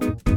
you 0.00 0.33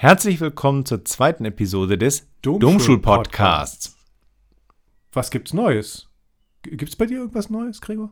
Herzlich 0.00 0.40
willkommen 0.40 0.86
zur 0.86 1.04
zweiten 1.04 1.44
Episode 1.44 1.98
des 1.98 2.26
Domschul-Podcasts. 2.40 3.98
Was 5.12 5.30
gibt's 5.30 5.52
Neues? 5.52 6.08
Gibt's 6.62 6.96
bei 6.96 7.04
dir 7.04 7.18
irgendwas 7.18 7.50
Neues, 7.50 7.82
Gregor? 7.82 8.10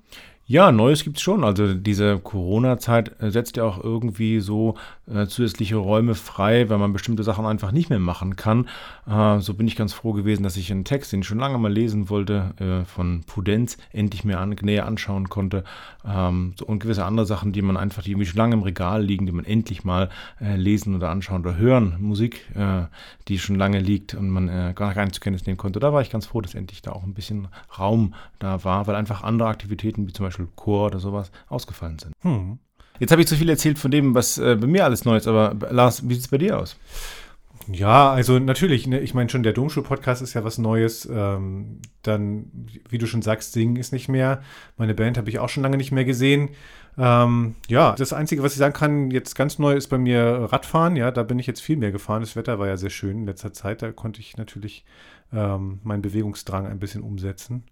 Ja, 0.51 0.73
Neues 0.73 1.05
gibt 1.05 1.19
es 1.19 1.23
schon. 1.23 1.45
Also 1.45 1.75
diese 1.75 2.19
Corona-Zeit 2.19 3.21
äh, 3.21 3.31
setzt 3.31 3.59
ja 3.59 3.65
auch 3.65 3.85
irgendwie 3.85 4.41
so 4.41 4.77
äh, 5.07 5.27
zusätzliche 5.27 5.77
Räume 5.77 6.15
frei, 6.15 6.71
weil 6.71 6.79
man 6.79 6.95
bestimmte 6.95 7.23
Sachen 7.23 7.45
einfach 7.45 7.71
nicht 7.71 7.91
mehr 7.91 7.99
machen 7.99 8.35
kann. 8.35 8.67
Äh, 9.07 9.41
so 9.41 9.53
bin 9.53 9.69
ich 9.69 9.77
ganz 9.77 9.93
froh 9.93 10.15
gewesen, 10.15 10.45
dass 10.45 10.57
ich 10.57 10.73
einen 10.73 10.87
Text, 10.87 11.13
den 11.13 11.21
ich 11.21 11.27
schon 11.27 11.39
lange 11.39 11.59
mal 11.59 11.71
lesen 11.71 12.09
wollte, 12.09 12.55
äh, 12.61 12.87
von 12.87 13.25
Pudenz 13.27 13.77
endlich 13.93 14.25
mir 14.25 14.39
an, 14.39 14.57
näher 14.63 14.87
anschauen 14.87 15.29
konnte. 15.29 15.65
Ähm, 16.03 16.55
so, 16.59 16.65
und 16.65 16.79
gewisse 16.79 17.05
andere 17.05 17.27
Sachen, 17.27 17.53
die 17.53 17.61
man 17.61 17.77
einfach, 17.77 18.03
die 18.03 18.13
irgendwie 18.13 18.27
schon 18.27 18.39
lange 18.39 18.55
im 18.55 18.63
Regal 18.63 19.05
liegen, 19.05 19.27
die 19.27 19.33
man 19.33 19.45
endlich 19.45 19.85
mal 19.85 20.09
äh, 20.41 20.57
lesen 20.57 20.95
oder 20.95 21.11
anschauen 21.11 21.43
oder 21.43 21.59
hören. 21.59 21.97
Musik, 22.01 22.51
äh, 22.55 22.87
die 23.29 23.39
schon 23.39 23.57
lange 23.57 23.81
liegt 23.81 24.15
und 24.15 24.31
man 24.31 24.75
gar 24.75 25.05
nicht 25.05 25.15
zur 25.15 25.23
Kenntnis 25.23 25.45
nehmen 25.45 25.59
konnte. 25.59 25.81
Da 25.81 25.93
war 25.93 26.01
ich 26.01 26.09
ganz 26.09 26.25
froh, 26.25 26.41
dass 26.41 26.55
endlich 26.55 26.81
da 26.81 26.93
auch 26.93 27.03
ein 27.03 27.13
bisschen 27.13 27.49
Raum 27.79 28.15
da 28.39 28.65
war, 28.65 28.87
weil 28.87 28.95
einfach 28.95 29.23
andere 29.23 29.51
Aktivitäten, 29.51 30.09
wie 30.09 30.15
zum 30.15 30.25
Beispiel 30.25 30.38
Beispiel 30.39 30.49
Chor 30.57 30.87
oder 30.87 30.99
sowas, 30.99 31.31
ausgefallen 31.49 31.99
sind. 31.99 32.15
Hm. 32.23 32.59
Jetzt 33.01 33.13
habe 33.13 33.23
ich 33.23 33.29
zu 33.29 33.37
viel 33.37 33.49
erzählt 33.49 33.79
von 33.79 33.91
dem, 33.91 34.15
was 34.15 34.39
äh, 34.39 34.57
bei 34.57 34.67
mir 34.67 34.85
alles 34.85 35.05
neu 35.05 35.17
ist, 35.17 35.29
aber 35.29 35.55
Lars, 35.71 36.09
wie 36.09 36.15
sieht 36.15 36.25
es 36.25 36.29
bei 36.29 36.39
dir 36.39 36.59
aus? 36.59 36.77
Ja, 37.71 38.11
also 38.13 38.39
natürlich, 38.39 38.87
ne, 38.87 38.99
ich 39.01 39.13
meine 39.13 39.29
schon, 39.29 39.43
der 39.43 39.53
Domschul-Podcast 39.53 40.23
ist 40.23 40.33
ja 40.33 40.43
was 40.43 40.57
Neues. 40.57 41.07
Ähm, 41.13 41.81
dann, 42.03 42.51
wie 42.89 42.97
du 42.97 43.07
schon 43.07 43.21
sagst, 43.21 43.53
Singen 43.53 43.77
ist 43.77 43.93
nicht 43.93 44.09
mehr. 44.09 44.43
Meine 44.79 44.95
Band 44.95 45.19
habe 45.19 45.29
ich 45.29 45.39
auch 45.39 45.51
schon 45.51 45.63
lange 45.63 45.77
nicht 45.77 45.93
mehr 45.93 46.07
gesehen. 46.07 46.51
Ähm, 46.97 47.57
ja, 47.69 47.95
das 47.95 48.15
Einzige, 48.15 48.43
was 48.43 48.53
ich 48.53 48.59
sagen 48.59 48.73
kann, 48.73 49.11
jetzt 49.11 49.35
ganz 49.35 49.59
neu 49.59 49.75
ist 49.75 49.89
bei 49.89 49.99
mir 49.99 50.49
Radfahren. 50.51 50.97
Ja, 50.97 51.11
da 51.11 51.23
bin 51.23 51.39
ich 51.39 51.47
jetzt 51.47 51.61
viel 51.61 51.77
mehr 51.77 51.93
gefahren. 51.93 52.23
Das 52.23 52.37
Wetter 52.37 52.59
war 52.59 52.69
ja 52.69 52.79
sehr 52.79 52.91
schön 52.91 53.19
in 53.19 53.27
letzter 53.27 53.53
Zeit. 53.53 53.83
Da 53.83 53.93
konnte 53.93 54.21
ich 54.21 54.39
natürlich 54.39 54.87
ähm, 55.31 55.81
meinen 55.83 56.03
Bewegungsdrang 56.03 56.67
ein 56.67 56.79
bisschen 56.79 57.03
umsetzen. 57.03 57.65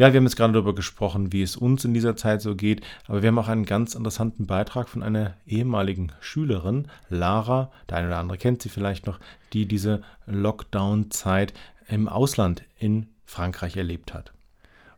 Ja, 0.00 0.12
wir 0.12 0.18
haben 0.18 0.26
jetzt 0.26 0.36
gerade 0.36 0.52
darüber 0.52 0.76
gesprochen, 0.76 1.32
wie 1.32 1.42
es 1.42 1.56
uns 1.56 1.84
in 1.84 1.92
dieser 1.92 2.14
Zeit 2.14 2.40
so 2.40 2.54
geht, 2.54 2.82
aber 3.08 3.20
wir 3.20 3.28
haben 3.28 3.38
auch 3.40 3.48
einen 3.48 3.64
ganz 3.64 3.96
interessanten 3.96 4.46
Beitrag 4.46 4.88
von 4.88 5.02
einer 5.02 5.34
ehemaligen 5.44 6.12
Schülerin, 6.20 6.86
Lara, 7.08 7.72
der 7.90 7.96
eine 7.96 8.06
oder 8.06 8.18
andere 8.18 8.38
kennt 8.38 8.62
sie 8.62 8.68
vielleicht 8.68 9.08
noch, 9.08 9.18
die 9.52 9.66
diese 9.66 10.02
Lockdown-Zeit 10.26 11.52
im 11.88 12.08
Ausland 12.08 12.62
in 12.78 13.08
Frankreich 13.24 13.76
erlebt 13.76 14.14
hat. 14.14 14.32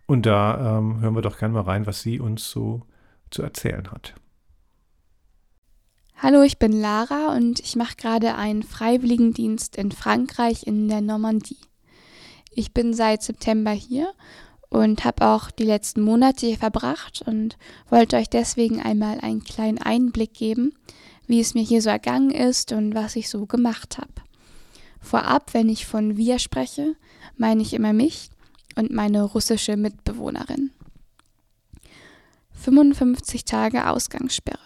Und 0.05 0.27
da 0.27 0.77
ähm, 0.79 1.01
hören 1.01 1.15
wir 1.15 1.23
doch 1.23 1.39
gerne 1.39 1.55
mal 1.55 1.63
rein, 1.63 1.87
was 1.87 2.03
sie 2.03 2.21
uns 2.21 2.51
so 2.51 2.83
zu 3.31 3.43
erzählen 3.43 3.91
hat. 3.91 4.15
Hallo, 6.19 6.43
ich 6.43 6.59
bin 6.59 6.73
Lara 6.73 7.35
und 7.35 7.61
ich 7.61 7.75
mache 7.75 7.97
gerade 7.97 8.35
einen 8.35 8.63
Freiwilligendienst 8.63 9.77
in 9.77 9.93
Frankreich 9.93 10.67
in 10.67 10.89
der 10.89 11.01
Normandie. 11.01 11.57
Ich 12.51 12.75
bin 12.75 12.93
seit 12.93 13.23
September 13.23 13.71
hier 13.71 14.13
und 14.71 15.05
habe 15.05 15.27
auch 15.27 15.51
die 15.51 15.65
letzten 15.65 16.01
Monate 16.01 16.47
hier 16.47 16.57
verbracht 16.57 17.23
und 17.27 17.59
wollte 17.91 18.17
euch 18.17 18.31
deswegen 18.31 18.81
einmal 18.81 19.21
einen 19.21 19.45
kleinen 19.45 19.79
Einblick 19.79 20.33
geben, 20.33 20.73
wie 21.27 21.41
es 21.41 21.55
mir 21.55 21.63
hier 21.63 21.83
so 21.83 21.91
ergangen 21.91 22.31
ist 22.31 22.73
und 22.73 22.95
was 22.95 23.17
ich 23.17 23.29
so 23.29 23.47
gemacht 23.47 23.99
habe. 23.99 24.13
Vorab, 25.01 25.55
wenn 25.55 25.69
ich 25.69 25.87
von 25.87 26.17
wir 26.17 26.39
spreche, 26.39 26.95
meine 27.37 27.63
ich 27.63 27.75
immer 27.75 27.93
mich 27.93 28.31
und 28.77 28.93
meine 28.93 29.25
russische 29.25 29.77
Mitbewohnerin. 29.77 30.71
55 32.53 33.45
Tage 33.45 33.89
Ausgangssperre. 33.89 34.59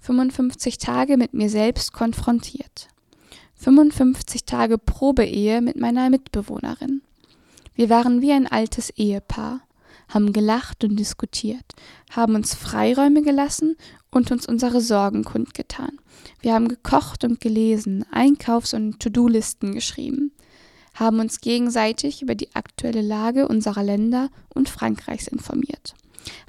55 0.00 0.78
Tage 0.78 1.16
mit 1.16 1.32
mir 1.32 1.48
selbst 1.48 1.92
konfrontiert. 1.92 2.88
55 3.54 4.44
Tage 4.44 4.76
Probeehe 4.76 5.62
mit 5.62 5.76
meiner 5.76 6.10
Mitbewohnerin. 6.10 7.02
Wir 7.74 7.88
waren 7.88 8.20
wie 8.20 8.32
ein 8.32 8.46
altes 8.46 8.90
Ehepaar, 8.90 9.60
haben 10.08 10.32
gelacht 10.32 10.84
und 10.84 10.96
diskutiert, 10.96 11.64
haben 12.10 12.34
uns 12.34 12.54
Freiräume 12.54 13.22
gelassen 13.22 13.76
und 14.10 14.30
uns 14.30 14.46
unsere 14.46 14.80
Sorgen 14.80 15.24
kundgetan. 15.24 15.98
Wir 16.40 16.54
haben 16.54 16.68
gekocht 16.68 17.24
und 17.24 17.40
gelesen, 17.40 18.04
Einkaufs- 18.12 18.74
und 18.74 19.00
To-Do-Listen 19.00 19.72
geschrieben, 19.72 20.32
haben 20.94 21.20
uns 21.20 21.40
gegenseitig 21.40 22.22
über 22.22 22.34
die 22.34 22.54
aktuelle 22.54 23.00
Lage 23.00 23.48
unserer 23.48 23.82
Länder 23.82 24.28
und 24.54 24.68
Frankreichs 24.68 25.26
informiert, 25.26 25.94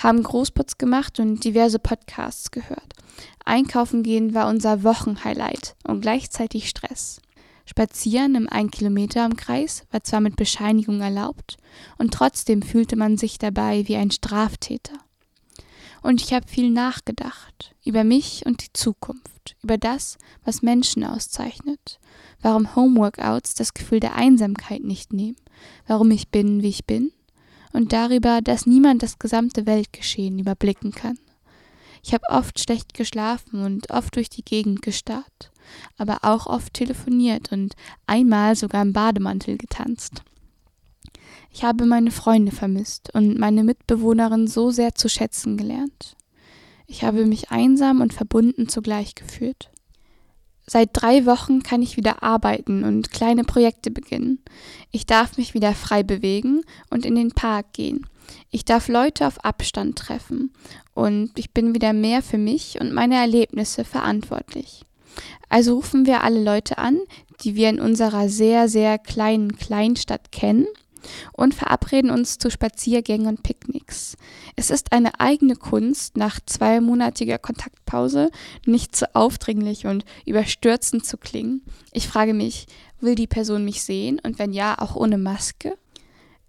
haben 0.02 0.22
Großputz 0.22 0.78
gemacht 0.78 1.20
und 1.20 1.44
diverse 1.44 1.80
Podcasts 1.80 2.52
gehört. 2.52 2.94
Einkaufen 3.46 4.04
gehen 4.04 4.34
war 4.34 4.48
unser 4.50 4.84
Wochenhighlight 4.84 5.76
und 5.88 6.02
gleichzeitig 6.02 6.68
Stress. 6.68 7.22
Spazieren 7.66 8.36
im 8.36 8.50
1 8.50 8.72
Kilometer 8.72 9.26
Umkreis 9.26 9.86
war 9.92 10.04
zwar 10.04 10.20
mit 10.20 10.36
Bescheinigung 10.36 11.02
erlaubt, 11.02 11.58
und 11.98 12.14
trotzdem 12.14 12.62
fühlte 12.62 12.96
man 12.96 13.18
sich 13.18 13.38
dabei 13.38 13.88
wie 13.88 13.96
ein 13.96 14.12
Straftäter. 14.12 14.98
Und 16.02 16.22
ich 16.22 16.34
habe 16.34 16.48
viel 16.48 16.70
nachgedacht 16.70 17.74
über 17.86 18.04
mich 18.04 18.46
und 18.46 18.62
die 18.62 18.74
Zukunft, 18.74 19.56
über 19.64 19.78
das, 19.78 20.18
was 20.44 20.62
Menschen 20.62 21.06
auszeichnet, 21.06 22.00
warum 22.42 22.76
Homeworkouts 22.76 23.56
das 23.56 23.74
Gefühl 23.74 24.02
der 24.02 24.16
Einsamkeit 24.16 24.84
nicht 24.84 25.14
nehmen, 25.14 25.38
warum 25.88 26.12
ich 26.12 26.28
bin, 26.28 26.62
wie 26.62 26.70
ich 26.70 26.86
bin, 26.86 27.14
und 27.72 27.94
darüber, 27.94 28.42
dass 28.42 28.66
niemand 28.66 29.02
das 29.02 29.18
gesamte 29.18 29.66
Weltgeschehen 29.66 30.38
überblicken 30.38 30.92
kann. 30.92 31.18
Ich 32.04 32.14
habe 32.14 32.26
oft 32.30 32.60
schlecht 32.60 32.94
geschlafen 32.94 33.64
und 33.64 33.90
oft 33.90 34.18
durch 34.18 34.30
die 34.30 34.44
Gegend 34.44 34.82
gestarrt 34.82 35.53
aber 35.98 36.20
auch 36.22 36.48
oft 36.48 36.74
telefoniert 36.74 37.52
und 37.52 37.76
einmal 38.08 38.56
sogar 38.56 38.82
im 38.82 38.94
Bademantel 38.94 39.58
getanzt. 39.58 40.24
Ich 41.52 41.64
habe 41.64 41.86
meine 41.86 42.12
Freunde 42.12 42.52
vermisst 42.52 43.14
und 43.14 43.38
meine 43.38 43.64
Mitbewohnerin 43.64 44.48
so 44.48 44.72
sehr 44.72 44.96
zu 44.96 45.08
schätzen 45.08 45.56
gelernt. 45.56 46.16
Ich 46.88 47.04
habe 47.04 47.26
mich 47.26 47.52
einsam 47.52 48.02
und 48.02 48.14
verbunden 48.14 48.68
zugleich 48.68 49.16
gefühlt. 49.16 49.70
Seit 50.66 50.90
drei 50.94 51.26
Wochen 51.26 51.62
kann 51.62 51.82
ich 51.82 51.98
wieder 51.98 52.24
arbeiten 52.24 52.84
und 52.84 53.12
kleine 53.12 53.44
Projekte 53.44 53.92
beginnen. 53.92 54.40
Ich 54.92 55.06
darf 55.06 55.38
mich 55.38 55.54
wieder 55.54 55.74
frei 55.74 56.04
bewegen 56.04 56.62
und 56.90 57.06
in 57.06 57.16
den 57.16 57.32
Park 57.32 57.74
gehen. 57.74 58.08
Ich 58.50 58.64
darf 58.64 58.88
Leute 58.88 59.28
auf 59.28 59.44
Abstand 59.44 59.98
treffen 59.98 60.54
und 60.94 61.32
ich 61.36 61.52
bin 61.52 61.76
wieder 61.76 61.92
mehr 61.92 62.22
für 62.22 62.38
mich 62.38 62.80
und 62.80 62.94
meine 62.94 63.16
Erlebnisse 63.16 63.84
verantwortlich. 63.84 64.86
Also 65.50 65.76
rufen 65.76 66.06
wir 66.06 66.24
alle 66.24 66.44
Leute 66.44 66.78
an, 66.78 67.00
die 67.42 67.56
wir 67.56 67.70
in 67.70 67.80
unserer 67.80 68.30
sehr, 68.30 68.68
sehr 68.70 68.98
kleinen 68.98 69.58
Kleinstadt 69.58 70.32
kennen 70.32 70.68
und 71.34 71.54
verabreden 71.54 72.12
uns 72.12 72.38
zu 72.38 72.50
Spaziergängen 72.50 73.28
und 73.28 73.44
Picknicks. 73.44 74.16
Es 74.56 74.70
ist 74.70 74.92
eine 74.92 75.20
eigene 75.20 75.56
Kunst, 75.56 76.18
nach 76.18 76.40
zweimonatiger 76.46 77.38
Kontaktpause 77.38 78.30
nicht 78.66 78.96
zu 78.96 79.14
aufdringlich 79.16 79.86
und 79.86 80.06
überstürzend 80.26 81.06
zu 81.06 81.18
klingen. 81.18 81.62
Ich 81.92 82.08
frage 82.08 82.34
mich, 82.34 82.68
will 83.00 83.16
die 83.16 83.28
Person 83.28 83.66
mich 83.66 83.84
sehen 83.84 84.20
und 84.24 84.40
wenn 84.40 84.54
ja, 84.54 84.80
auch 84.80 84.96
ohne 84.96 85.18
Maske? 85.18 85.78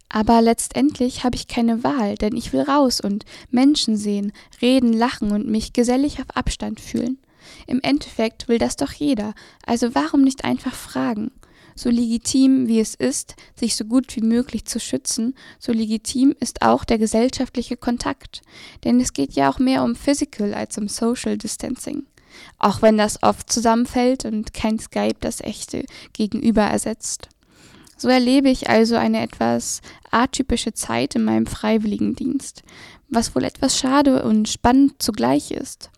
Aber 0.08 0.40
letztendlich 0.42 1.24
habe 1.24 1.34
ich 1.34 1.48
keine 1.48 1.82
Wahl, 1.82 2.14
denn 2.14 2.36
ich 2.36 2.52
will 2.52 2.60
raus 2.60 3.00
und 3.00 3.24
Menschen 3.50 3.96
sehen, 3.96 4.32
reden, 4.62 4.92
lachen 4.92 5.32
und 5.32 5.48
mich 5.48 5.72
gesellig 5.72 6.20
auf 6.20 6.36
Abstand 6.36 6.78
fühlen. 6.78 7.18
Im 7.66 7.80
Endeffekt 7.82 8.48
will 8.48 8.58
das 8.58 8.76
doch 8.76 8.92
jeder, 8.92 9.34
also 9.66 9.94
warum 9.94 10.22
nicht 10.22 10.44
einfach 10.44 10.74
fragen? 10.74 11.30
So 11.76 11.90
legitim 11.90 12.68
wie 12.68 12.78
es 12.78 12.94
ist, 12.94 13.34
sich 13.56 13.74
so 13.74 13.84
gut 13.84 14.14
wie 14.14 14.20
möglich 14.20 14.64
zu 14.64 14.78
schützen, 14.78 15.34
so 15.58 15.72
legitim 15.72 16.34
ist 16.38 16.62
auch 16.62 16.84
der 16.84 16.98
gesellschaftliche 16.98 17.76
Kontakt. 17.76 18.42
Denn 18.84 19.00
es 19.00 19.12
geht 19.12 19.32
ja 19.32 19.50
auch 19.50 19.58
mehr 19.58 19.82
um 19.82 19.96
Physical 19.96 20.54
als 20.54 20.78
um 20.78 20.86
Social 20.86 21.36
Distancing. 21.36 22.06
Auch 22.58 22.82
wenn 22.82 22.96
das 22.96 23.22
oft 23.22 23.52
zusammenfällt 23.52 24.24
und 24.24 24.54
kein 24.54 24.78
Skype 24.78 25.16
das 25.20 25.40
echte 25.40 25.84
Gegenüber 26.12 26.62
ersetzt. 26.62 27.28
So 27.96 28.08
erlebe 28.08 28.50
ich 28.50 28.68
also 28.68 28.96
eine 28.96 29.22
etwas 29.22 29.80
atypische 30.10 30.74
Zeit 30.74 31.14
in 31.14 31.24
meinem 31.24 31.46
Freiwilligendienst, 31.46 32.62
was 33.08 33.34
wohl 33.34 33.44
etwas 33.44 33.78
schade 33.78 34.24
und 34.24 34.48
spannend 34.48 35.00
zugleich 35.00 35.52
ist. 35.52 35.90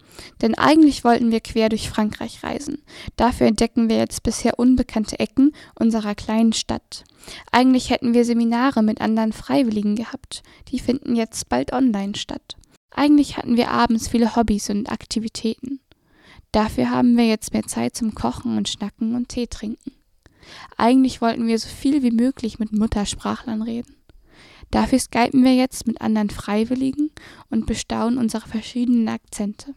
Denn 0.43 0.55
eigentlich 0.55 1.05
wollten 1.05 1.31
wir 1.31 1.41
quer 1.41 1.69
durch 1.69 1.89
Frankreich 1.89 2.43
reisen. 2.43 2.83
Dafür 3.17 3.47
entdecken 3.47 3.89
wir 3.89 3.97
jetzt 3.97 4.23
bisher 4.23 4.59
unbekannte 4.59 5.19
Ecken 5.19 5.53
unserer 5.79 6.15
kleinen 6.15 6.53
Stadt. 6.53 7.05
Eigentlich 7.51 7.91
hätten 7.91 8.15
wir 8.15 8.25
Seminare 8.25 8.83
mit 8.83 9.01
anderen 9.01 9.33
Freiwilligen 9.33 9.97
gehabt. 9.97 10.43
Die 10.69 10.79
finden 10.79 11.17
jetzt 11.17 11.49
bald 11.49 11.73
online 11.73 12.15
statt. 12.17 12.57
Eigentlich 12.91 13.37
hatten 13.37 13.57
wir 13.57 13.71
abends 13.71 14.09
viele 14.09 14.37
Hobbys 14.37 14.71
und 14.71 14.91
Aktivitäten. 14.91 15.81
Dafür 16.53 16.91
haben 16.91 17.17
wir 17.17 17.27
jetzt 17.27 17.53
mehr 17.53 17.65
Zeit 17.65 17.95
zum 17.95 18.15
Kochen 18.15 18.57
und 18.57 18.69
Schnacken 18.69 19.15
und 19.15 19.29
Tee 19.29 19.47
trinken. 19.47 19.93
Eigentlich 20.77 21.21
wollten 21.21 21.47
wir 21.47 21.59
so 21.59 21.69
viel 21.69 22.03
wie 22.03 22.11
möglich 22.11 22.59
mit 22.59 22.73
Muttersprachlern 22.73 23.63
reden. 23.63 23.97
Dafür 24.71 24.99
skypen 24.99 25.45
wir 25.45 25.55
jetzt 25.55 25.87
mit 25.87 26.01
anderen 26.01 26.31
Freiwilligen 26.31 27.11
und 27.51 27.67
bestaunen 27.67 28.19
unsere 28.19 28.49
verschiedenen 28.49 29.09
Akzente. 29.09 29.75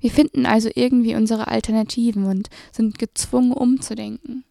Wir 0.00 0.10
finden 0.10 0.46
also 0.46 0.70
irgendwie 0.74 1.14
unsere 1.14 1.48
Alternativen 1.48 2.24
und 2.24 2.48
sind 2.72 2.98
gezwungen 2.98 3.52
umzudenken. 3.52 4.44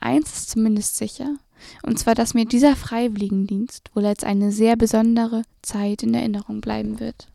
Eins 0.00 0.32
ist 0.32 0.50
zumindest 0.50 0.96
sicher, 0.96 1.36
und 1.82 1.98
zwar, 1.98 2.14
dass 2.14 2.34
mir 2.34 2.44
dieser 2.44 2.76
Freiwilligendienst 2.76 3.90
wohl 3.94 4.06
als 4.06 4.24
eine 4.24 4.52
sehr 4.52 4.76
besondere 4.76 5.42
Zeit 5.62 6.02
in 6.02 6.14
Erinnerung 6.14 6.60
bleiben 6.60 7.00
wird. 7.00 7.28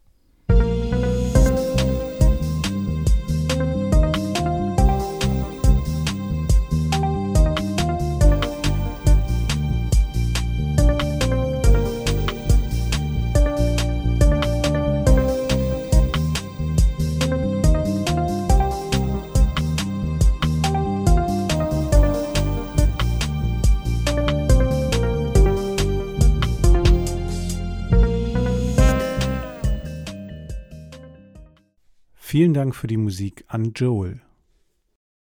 Vielen 32.33 32.55
Dank 32.55 32.73
für 32.73 32.87
die 32.87 32.97
Musik 32.97 33.45
an 33.47 33.73
Joel. 33.75 34.19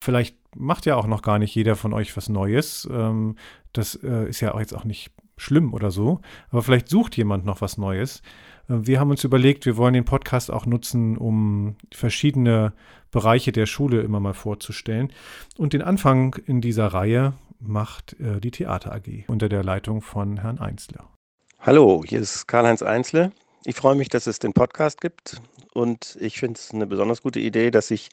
Vielleicht 0.03 0.35
macht 0.57 0.87
ja 0.87 0.97
auch 0.97 1.07
noch 1.07 1.21
gar 1.21 1.39
nicht 1.39 1.55
jeder 1.55 1.77
von 1.77 1.93
euch 1.93 2.17
was 2.17 2.31
Neues. 2.31 2.89
Ähm, 2.91 3.37
das 3.75 3.97
äh, 3.97 4.31
ist 4.31 4.41
ja 4.41 4.55
auch 4.55 4.61
jetzt 4.61 4.73
auch 4.73 4.85
nicht 4.85 5.13
schlimm 5.37 5.75
oder 5.75 5.91
so. 5.91 6.23
Aber 6.49 6.63
vielleicht 6.63 6.89
sucht 6.89 7.15
jemand 7.19 7.45
noch 7.45 7.61
was 7.61 7.77
Neues. 7.77 8.23
Äh, 8.67 8.77
wir 8.87 8.99
haben 8.99 9.11
uns 9.11 9.25
überlegt, 9.25 9.67
wir 9.67 9.77
wollen 9.77 9.93
den 9.93 10.07
Podcast 10.07 10.51
auch 10.51 10.65
nutzen, 10.65 11.19
um 11.19 11.77
verschiedene 11.93 12.73
Bereiche 13.11 13.53
der 13.53 13.67
Schule 13.67 14.01
immer 14.01 14.19
mal 14.19 14.33
vorzustellen. 14.33 15.13
Und 15.59 15.75
den 15.75 15.83
Anfang 15.83 16.37
in 16.47 16.63
dieser 16.63 16.87
Reihe 16.87 17.35
macht 17.61 18.19
äh, 18.21 18.41
die 18.41 18.53
Theater 18.53 18.91
AG 18.91 19.25
unter 19.27 19.51
der 19.51 19.63
Leitung 19.63 20.01
von 20.01 20.39
Herrn 20.39 20.61
Einzler. 20.61 21.11
Hallo, 21.61 22.05
hier 22.07 22.21
ist 22.21 22.49
Karl-Heinz 22.49 22.81
Einzle. 22.81 23.33
Ich 23.65 23.77
freue 23.77 23.95
mich, 23.95 24.09
dass 24.09 24.27
es 24.27 24.41
den 24.41 24.53
Podcast 24.53 25.01
gibt 25.01 25.41
und 25.73 26.17
ich 26.21 26.41
finde 26.41 26.59
es 26.59 26.73
eine 26.73 26.87
besonders 26.87 27.23
gute 27.23 27.39
Idee, 27.39 27.71
dass 27.71 27.89
sich 27.89 28.09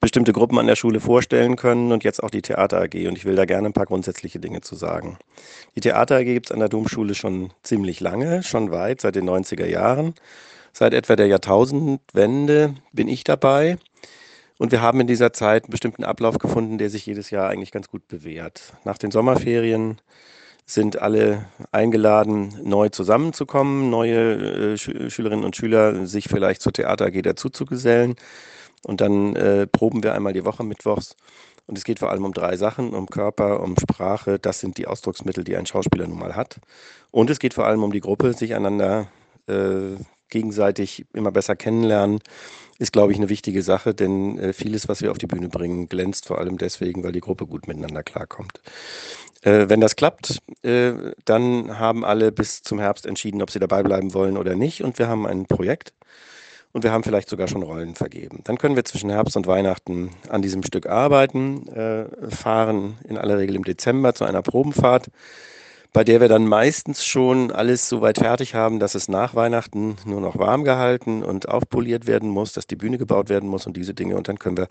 bestimmte 0.00 0.32
Gruppen 0.32 0.58
an 0.58 0.66
der 0.66 0.74
Schule 0.74 0.98
vorstellen 0.98 1.54
können 1.54 1.92
und 1.92 2.02
jetzt 2.02 2.20
auch 2.20 2.30
die 2.30 2.42
Theater 2.42 2.80
AG. 2.80 3.06
Und 3.06 3.16
ich 3.16 3.24
will 3.24 3.36
da 3.36 3.44
gerne 3.44 3.68
ein 3.68 3.72
paar 3.72 3.86
grundsätzliche 3.86 4.40
Dinge 4.40 4.60
zu 4.60 4.74
sagen. 4.74 5.18
Die 5.76 5.80
Theater 5.80 6.16
AG 6.16 6.24
gibt 6.24 6.46
es 6.46 6.52
an 6.52 6.58
der 6.58 6.68
Domschule 6.68 7.14
schon 7.14 7.52
ziemlich 7.62 8.00
lange, 8.00 8.42
schon 8.42 8.72
weit, 8.72 9.00
seit 9.00 9.14
den 9.14 9.30
90er 9.30 9.66
Jahren. 9.66 10.14
Seit 10.72 10.94
etwa 10.94 11.14
der 11.14 11.28
Jahrtausendwende 11.28 12.74
bin 12.92 13.06
ich 13.06 13.22
dabei. 13.22 13.78
Und 14.58 14.72
wir 14.72 14.82
haben 14.82 15.00
in 15.00 15.06
dieser 15.06 15.32
Zeit 15.32 15.64
einen 15.64 15.70
bestimmten 15.70 16.02
Ablauf 16.02 16.38
gefunden, 16.38 16.78
der 16.78 16.90
sich 16.90 17.06
jedes 17.06 17.30
Jahr 17.30 17.48
eigentlich 17.48 17.70
ganz 17.70 17.88
gut 17.88 18.08
bewährt. 18.08 18.72
Nach 18.84 18.98
den 18.98 19.12
Sommerferien 19.12 20.00
sind 20.64 21.00
alle 21.00 21.46
eingeladen, 21.70 22.54
neu 22.62 22.88
zusammenzukommen, 22.88 23.90
neue 23.90 24.74
äh, 24.74 24.76
Schülerinnen 24.76 25.44
und 25.44 25.56
Schüler 25.56 26.06
sich 26.06 26.28
vielleicht 26.28 26.62
zur 26.62 26.72
Theater 26.72 27.06
AG 27.06 27.22
dazuzugesellen. 27.22 28.16
Und 28.84 29.00
dann 29.00 29.36
äh, 29.36 29.66
proben 29.66 30.02
wir 30.02 30.14
einmal 30.14 30.32
die 30.32 30.44
Woche 30.44 30.64
mittwochs. 30.64 31.16
Und 31.66 31.78
es 31.78 31.84
geht 31.84 32.00
vor 32.00 32.10
allem 32.10 32.24
um 32.24 32.32
drei 32.32 32.56
Sachen, 32.56 32.92
um 32.92 33.06
Körper, 33.06 33.60
um 33.60 33.76
Sprache. 33.78 34.38
Das 34.38 34.60
sind 34.60 34.78
die 34.78 34.86
Ausdrucksmittel, 34.86 35.44
die 35.44 35.56
ein 35.56 35.66
Schauspieler 35.66 36.06
nun 36.06 36.18
mal 36.18 36.34
hat. 36.34 36.58
Und 37.10 37.30
es 37.30 37.38
geht 37.38 37.54
vor 37.54 37.66
allem 37.66 37.84
um 37.84 37.92
die 37.92 38.00
Gruppe, 38.00 38.32
sich 38.32 38.54
einander 38.54 39.08
äh, 39.46 39.96
gegenseitig 40.32 41.04
immer 41.12 41.30
besser 41.30 41.54
kennenlernen, 41.54 42.18
ist, 42.78 42.92
glaube 42.92 43.12
ich, 43.12 43.18
eine 43.18 43.28
wichtige 43.28 43.62
Sache, 43.62 43.94
denn 43.94 44.38
äh, 44.38 44.52
vieles, 44.52 44.88
was 44.88 45.02
wir 45.02 45.12
auf 45.12 45.18
die 45.18 45.28
Bühne 45.28 45.48
bringen, 45.48 45.88
glänzt 45.88 46.26
vor 46.26 46.38
allem 46.38 46.58
deswegen, 46.58 47.04
weil 47.04 47.12
die 47.12 47.20
Gruppe 47.20 47.46
gut 47.46 47.68
miteinander 47.68 48.02
klarkommt. 48.02 48.60
Äh, 49.42 49.68
wenn 49.68 49.80
das 49.80 49.94
klappt, 49.94 50.38
äh, 50.62 50.92
dann 51.24 51.78
haben 51.78 52.04
alle 52.04 52.32
bis 52.32 52.62
zum 52.62 52.80
Herbst 52.80 53.06
entschieden, 53.06 53.42
ob 53.42 53.50
sie 53.50 53.60
dabei 53.60 53.82
bleiben 53.82 54.14
wollen 54.14 54.36
oder 54.36 54.56
nicht. 54.56 54.82
Und 54.82 54.98
wir 54.98 55.06
haben 55.06 55.26
ein 55.26 55.46
Projekt 55.46 55.92
und 56.72 56.84
wir 56.84 56.92
haben 56.92 57.04
vielleicht 57.04 57.28
sogar 57.28 57.48
schon 57.48 57.62
Rollen 57.62 57.94
vergeben. 57.94 58.40
Dann 58.44 58.58
können 58.58 58.76
wir 58.76 58.84
zwischen 58.84 59.10
Herbst 59.10 59.36
und 59.36 59.46
Weihnachten 59.46 60.10
an 60.28 60.42
diesem 60.42 60.62
Stück 60.62 60.86
arbeiten, 60.86 61.68
äh, 61.68 62.06
fahren 62.30 62.98
in 63.08 63.18
aller 63.18 63.38
Regel 63.38 63.56
im 63.56 63.64
Dezember 63.64 64.14
zu 64.14 64.24
einer 64.24 64.42
Probenfahrt, 64.42 65.08
bei 65.92 66.04
der 66.04 66.20
wir 66.20 66.28
dann 66.28 66.46
meistens 66.46 67.04
schon 67.04 67.50
alles 67.50 67.88
so 67.88 68.00
weit 68.00 68.18
fertig 68.18 68.54
haben, 68.54 68.78
dass 68.78 68.94
es 68.94 69.08
nach 69.08 69.34
Weihnachten 69.34 69.96
nur 70.06 70.20
noch 70.20 70.38
warm 70.38 70.64
gehalten 70.64 71.22
und 71.22 71.48
aufpoliert 71.48 72.06
werden 72.06 72.30
muss, 72.30 72.52
dass 72.52 72.66
die 72.66 72.76
Bühne 72.76 72.96
gebaut 72.96 73.28
werden 73.28 73.48
muss 73.48 73.66
und 73.66 73.76
diese 73.76 73.92
Dinge. 73.92 74.16
Und 74.16 74.28
dann 74.28 74.38
können 74.38 74.56
wir 74.56 74.68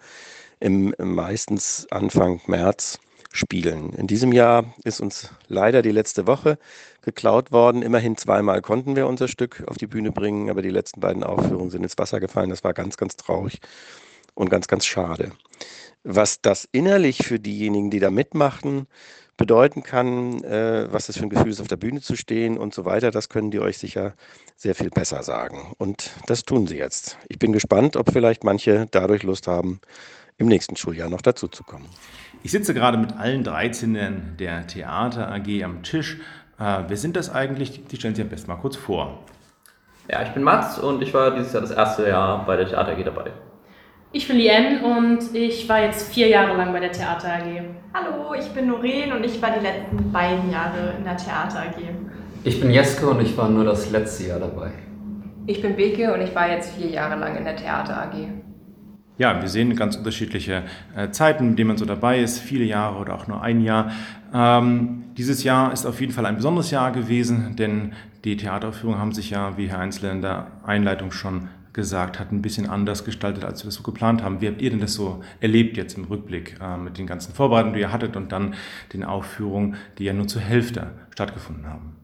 im 0.60 0.96
meistens 0.98 1.88
Anfang 1.92 2.42
März 2.48 3.00
spielen. 3.32 3.94
In 3.94 4.08
diesem 4.08 4.32
Jahr 4.34 4.74
ist 4.84 5.00
uns 5.00 5.30
leider 5.48 5.82
die 5.82 5.92
letzte 5.92 6.28
Woche 6.28 6.58
geklaut 7.02 7.52
worden. 7.52 7.82
Immerhin 7.82 8.18
zweimal 8.18 8.62
konnten 8.62 8.96
wir 8.96 9.08
unser 9.08 9.28
Stück 9.28 9.64
auf 9.68 9.78
die 9.78 9.88
Bühne 9.88 10.12
bringen, 10.12 10.50
aber 10.50 10.62
die 10.62 10.70
letzten 10.70 11.00
beiden 11.00 11.24
Aufführungen 11.24 11.70
sind 11.70 11.84
ins 11.84 11.98
Wasser 11.98 12.20
gefallen. 12.20 12.50
Das 12.50 12.64
war 12.64 12.74
ganz, 12.74 12.98
ganz 12.98 13.16
traurig 13.16 13.60
und 14.34 14.50
ganz, 14.50 14.68
ganz 14.68 14.86
schade. 14.86 15.32
Was 16.04 16.42
das 16.42 16.68
innerlich 16.72 17.20
für 17.26 17.40
diejenigen, 17.40 17.92
die 17.92 18.00
da 18.00 18.10
mitmachen, 18.10 18.88
bedeuten 19.38 19.82
kann, 19.82 20.44
äh, 20.44 20.88
was 20.92 21.10
es 21.10 21.18
für 21.18 21.24
ein 21.24 21.30
Gefühl 21.30 21.50
ist, 21.50 21.62
auf 21.62 21.68
der 21.68 21.78
Bühne 21.78 22.02
zu 22.02 22.16
stehen 22.16 22.58
und 22.58 22.74
so 22.74 22.86
weiter, 22.86 23.12
das 23.12 23.30
können 23.30 23.50
die 23.50 23.60
euch 23.60 23.78
sicher 23.78 24.14
sehr 24.56 24.76
viel 24.76 24.90
besser 24.90 25.24
sagen. 25.24 25.74
Und 25.78 26.12
das 26.28 26.44
tun 26.44 26.68
sie 26.68 26.78
jetzt. 26.78 27.18
Ich 27.28 27.40
bin 27.40 27.52
gespannt, 27.52 27.98
ob 27.98 28.12
vielleicht 28.12 28.44
manche 28.44 28.88
dadurch 28.92 29.24
Lust 29.24 29.48
haben, 29.48 29.82
im 30.38 30.48
nächsten 30.48 30.76
Schuljahr 30.76 31.10
noch 31.10 31.22
dazu 31.22 31.48
zu 31.48 31.64
kommen. 31.64 31.88
Ich 32.44 32.52
sitze 32.52 32.74
gerade 32.74 32.98
mit 32.98 33.14
allen 33.14 33.44
13 33.44 34.38
der 34.38 34.68
Theater 34.68 35.32
AG 35.32 35.64
am 35.64 35.84
Tisch. 35.84 36.20
Äh, 36.60 36.84
wer 36.88 36.98
sind 36.98 37.16
das 37.16 37.30
eigentlich? 37.30 37.86
Die 37.86 37.96
stellen 37.96 38.16
Sie 38.16 38.22
am 38.22 38.30
besten 38.30 38.48
mal 38.48 38.58
kurz 38.58 38.76
vor. 38.76 39.24
Ja, 40.10 40.24
ich 40.24 40.30
bin 40.30 40.44
Mats 40.44 40.80
und 40.80 41.02
ich 41.02 41.14
war 41.14 41.36
dieses 41.36 41.54
Jahr 41.54 41.62
das 41.62 41.72
erste 41.72 42.08
Jahr 42.08 42.46
bei 42.46 42.58
der 42.58 42.68
Theater 42.68 42.92
AG 42.92 43.04
dabei. 43.04 43.32
Ich 44.14 44.28
bin 44.28 44.38
Lien 44.38 44.82
und 44.84 45.34
ich 45.34 45.70
war 45.70 45.82
jetzt 45.82 46.14
vier 46.14 46.28
Jahre 46.28 46.58
lang 46.58 46.74
bei 46.74 46.82
der 46.82 46.92
Theater 46.92 47.30
AG. 47.30 47.62
Hallo, 47.94 48.34
ich 48.38 48.48
bin 48.50 48.68
Noreen 48.68 49.14
und 49.14 49.24
ich 49.24 49.42
war 49.42 49.52
die 49.52 49.66
letzten 49.66 50.12
beiden 50.12 50.52
Jahre 50.52 50.96
in 50.98 51.06
der 51.06 51.16
Theater 51.16 51.60
AG. 51.60 51.82
Ich 52.44 52.60
bin 52.60 52.72
Jeske 52.72 53.10
und 53.10 53.22
ich 53.22 53.38
war 53.38 53.48
nur 53.48 53.64
das 53.64 53.90
letzte 53.90 54.28
Jahr 54.28 54.40
dabei. 54.40 54.72
Ich 55.46 55.62
bin 55.62 55.78
Beke 55.78 56.14
und 56.14 56.22
ich 56.22 56.36
war 56.36 56.50
jetzt 56.50 56.76
vier 56.76 56.90
Jahre 56.90 57.18
lang 57.20 57.38
in 57.38 57.46
der 57.46 57.56
Theater 57.56 58.02
AG 58.02 58.42
ja, 59.22 59.40
wir 59.40 59.50
sehen 59.50 59.76
ganz 59.76 59.96
unterschiedliche 59.98 60.64
äh, 60.96 61.12
Zeiten, 61.12 61.50
in 61.50 61.56
denen 61.56 61.68
man 61.68 61.78
so 61.78 61.86
dabei 61.86 62.20
ist, 62.20 62.40
viele 62.40 62.64
Jahre 62.64 62.98
oder 62.98 63.14
auch 63.14 63.28
nur 63.28 63.42
ein 63.44 63.62
Jahr. 63.62 63.92
Ähm, 64.34 65.04
dieses 65.16 65.44
Jahr 65.44 65.72
ist 65.72 65.86
auf 65.86 66.02
jeden 66.02 66.12
Fall 66.12 66.26
ein 66.26 66.38
besonderes 66.38 66.72
Jahr 66.72 66.92
gewesen, 66.92 67.56
denn 67.56 67.94
die 68.24 68.36
Theateraufführungen 68.36 69.00
haben 69.00 69.12
sich 69.12 69.30
ja, 69.30 69.58
wie 69.58 69.70
Herr 69.70 69.78
Einzler 69.78 70.12
in 70.12 70.24
der 70.24 70.48
Einleitung 70.66 71.12
schon 71.12 71.50
gesagt 71.74 72.20
hat, 72.20 72.32
ein 72.32 72.42
bisschen 72.42 72.70
anders 72.70 73.06
gestaltet, 73.06 73.44
als 73.44 73.64
wir 73.64 73.68
das 73.68 73.76
so 73.76 73.84
geplant 73.84 74.24
haben. 74.24 74.42
Wie 74.42 74.48
habt 74.48 74.62
ihr 74.62 74.70
denn 74.70 74.82
das 74.82 74.94
so 74.94 75.22
erlebt 75.40 75.78
jetzt 75.78 75.98
im 75.98 76.06
Rückblick 76.06 76.58
äh, 76.62 76.78
mit 76.78 76.98
den 76.98 77.08
ganzen 77.08 77.34
Vorbereitungen, 77.34 77.74
die 77.76 77.82
ihr 77.82 77.92
hattet 77.92 78.16
und 78.16 78.32
dann 78.32 78.56
den 78.94 79.04
Aufführungen, 79.04 79.76
die 79.98 80.06
ja 80.06 80.14
nur 80.14 80.28
zur 80.28 80.42
Hälfte 80.42 80.92
stattgefunden 81.12 81.68
haben? 81.68 81.96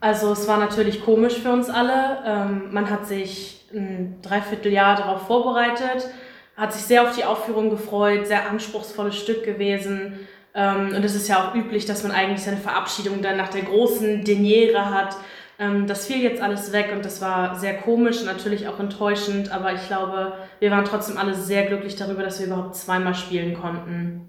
Also 0.00 0.32
es 0.32 0.46
war 0.46 0.58
natürlich 0.58 1.04
komisch 1.04 1.38
für 1.38 1.50
uns 1.50 1.68
alle. 1.68 2.18
Ähm, 2.24 2.72
man 2.72 2.88
hat 2.90 3.06
sich 3.06 3.66
ein 3.72 4.16
Dreivierteljahr 4.22 4.96
darauf 4.96 5.26
vorbereitet, 5.26 6.08
hat 6.56 6.72
sich 6.72 6.82
sehr 6.82 7.02
auf 7.02 7.16
die 7.16 7.24
Aufführung 7.24 7.70
gefreut, 7.70 8.26
sehr 8.26 8.48
anspruchsvolles 8.48 9.16
Stück 9.16 9.44
gewesen. 9.44 10.20
Ähm, 10.54 10.94
und 10.94 11.04
es 11.04 11.14
ist 11.14 11.28
ja 11.28 11.48
auch 11.48 11.54
üblich, 11.54 11.84
dass 11.84 12.04
man 12.04 12.12
eigentlich 12.12 12.42
seine 12.42 12.56
Verabschiedung 12.58 13.22
dann 13.22 13.36
nach 13.36 13.48
der 13.48 13.62
großen 13.62 14.24
Deniere 14.24 14.90
hat. 14.90 15.16
Ähm, 15.58 15.86
das 15.86 16.06
fiel 16.06 16.22
jetzt 16.22 16.40
alles 16.40 16.72
weg 16.72 16.90
und 16.94 17.04
das 17.04 17.20
war 17.20 17.56
sehr 17.56 17.78
komisch 17.78 18.24
natürlich 18.24 18.68
auch 18.68 18.78
enttäuschend, 18.78 19.52
aber 19.52 19.72
ich 19.72 19.86
glaube, 19.88 20.34
wir 20.60 20.70
waren 20.70 20.84
trotzdem 20.84 21.18
alle 21.18 21.34
sehr 21.34 21.66
glücklich 21.66 21.96
darüber, 21.96 22.22
dass 22.22 22.38
wir 22.38 22.46
überhaupt 22.46 22.76
zweimal 22.76 23.14
spielen 23.14 23.54
konnten. 23.54 24.28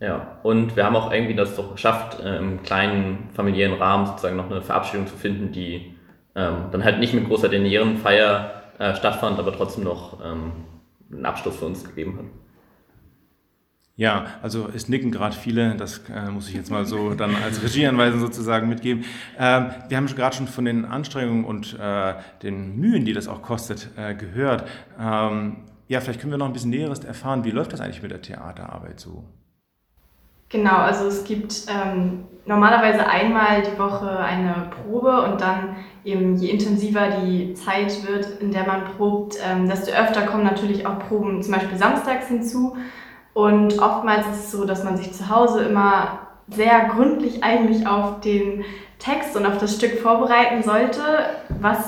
Ja, 0.00 0.38
und 0.42 0.76
wir 0.76 0.84
haben 0.84 0.96
auch 0.96 1.12
irgendwie 1.12 1.34
das 1.34 1.54
doch 1.56 1.72
geschafft, 1.72 2.20
äh, 2.20 2.38
im 2.38 2.62
kleinen 2.62 3.28
familiären 3.34 3.74
Rahmen 3.74 4.06
sozusagen 4.06 4.36
noch 4.36 4.50
eine 4.50 4.62
Verabschiedung 4.62 5.06
zu 5.06 5.16
finden, 5.16 5.52
die 5.52 5.94
ähm, 6.34 6.66
dann 6.72 6.84
halt 6.84 6.98
nicht 6.98 7.14
mit 7.14 7.28
großer 7.28 7.48
Denierenfeier 7.48 8.62
äh, 8.78 8.94
stattfand, 8.94 9.38
aber 9.38 9.52
trotzdem 9.52 9.84
noch 9.84 10.24
ähm, 10.24 10.52
einen 11.12 11.26
Abschluss 11.26 11.56
für 11.56 11.66
uns 11.66 11.84
gegeben 11.84 12.18
hat. 12.18 12.39
Ja, 14.00 14.24
also 14.40 14.66
es 14.74 14.88
nicken 14.88 15.10
gerade 15.10 15.36
viele, 15.36 15.74
das 15.74 16.00
äh, 16.08 16.30
muss 16.30 16.48
ich 16.48 16.54
jetzt 16.54 16.70
mal 16.70 16.86
so 16.86 17.12
dann 17.12 17.36
als 17.36 17.62
Regieanweisung 17.62 18.18
sozusagen 18.18 18.66
mitgeben. 18.66 19.04
Ähm, 19.38 19.72
wir 19.88 19.96
haben 19.98 20.06
gerade 20.06 20.34
schon 20.34 20.46
von 20.46 20.64
den 20.64 20.86
Anstrengungen 20.86 21.44
und 21.44 21.78
äh, 21.78 22.14
den 22.42 22.78
Mühen, 22.78 23.04
die 23.04 23.12
das 23.12 23.28
auch 23.28 23.42
kostet, 23.42 23.90
äh, 23.98 24.14
gehört. 24.14 24.66
Ähm, 24.98 25.58
ja, 25.86 26.00
vielleicht 26.00 26.18
können 26.18 26.32
wir 26.32 26.38
noch 26.38 26.46
ein 26.46 26.54
bisschen 26.54 26.70
Näheres 26.70 27.00
erfahren. 27.00 27.44
Wie 27.44 27.50
läuft 27.50 27.74
das 27.74 27.82
eigentlich 27.82 28.00
mit 28.00 28.10
der 28.10 28.22
Theaterarbeit 28.22 28.98
so? 28.98 29.22
Genau, 30.48 30.76
also 30.76 31.06
es 31.06 31.24
gibt 31.24 31.66
ähm, 31.68 32.24
normalerweise 32.46 33.06
einmal 33.06 33.60
die 33.60 33.78
Woche 33.78 34.18
eine 34.18 34.70
Probe 34.82 35.20
und 35.24 35.42
dann 35.42 35.76
eben 36.04 36.36
je 36.38 36.48
intensiver 36.48 37.20
die 37.20 37.52
Zeit 37.52 38.08
wird, 38.08 38.40
in 38.40 38.50
der 38.50 38.66
man 38.66 38.82
probt, 38.96 39.36
ähm, 39.46 39.68
desto 39.68 39.92
öfter 39.92 40.22
kommen 40.22 40.44
natürlich 40.44 40.86
auch 40.86 40.98
Proben 41.00 41.42
zum 41.42 41.52
Beispiel 41.52 41.76
samstags 41.76 42.28
hinzu. 42.28 42.78
Und 43.32 43.78
oftmals 43.80 44.26
ist 44.26 44.44
es 44.44 44.50
so, 44.50 44.64
dass 44.64 44.84
man 44.84 44.96
sich 44.96 45.12
zu 45.12 45.28
Hause 45.28 45.62
immer 45.62 46.18
sehr 46.48 46.86
gründlich 46.86 47.44
eigentlich 47.44 47.86
auf 47.86 48.20
den 48.20 48.64
Text 48.98 49.36
und 49.36 49.46
auf 49.46 49.58
das 49.58 49.76
Stück 49.76 50.00
vorbereiten 50.00 50.62
sollte, 50.62 51.00
was 51.60 51.78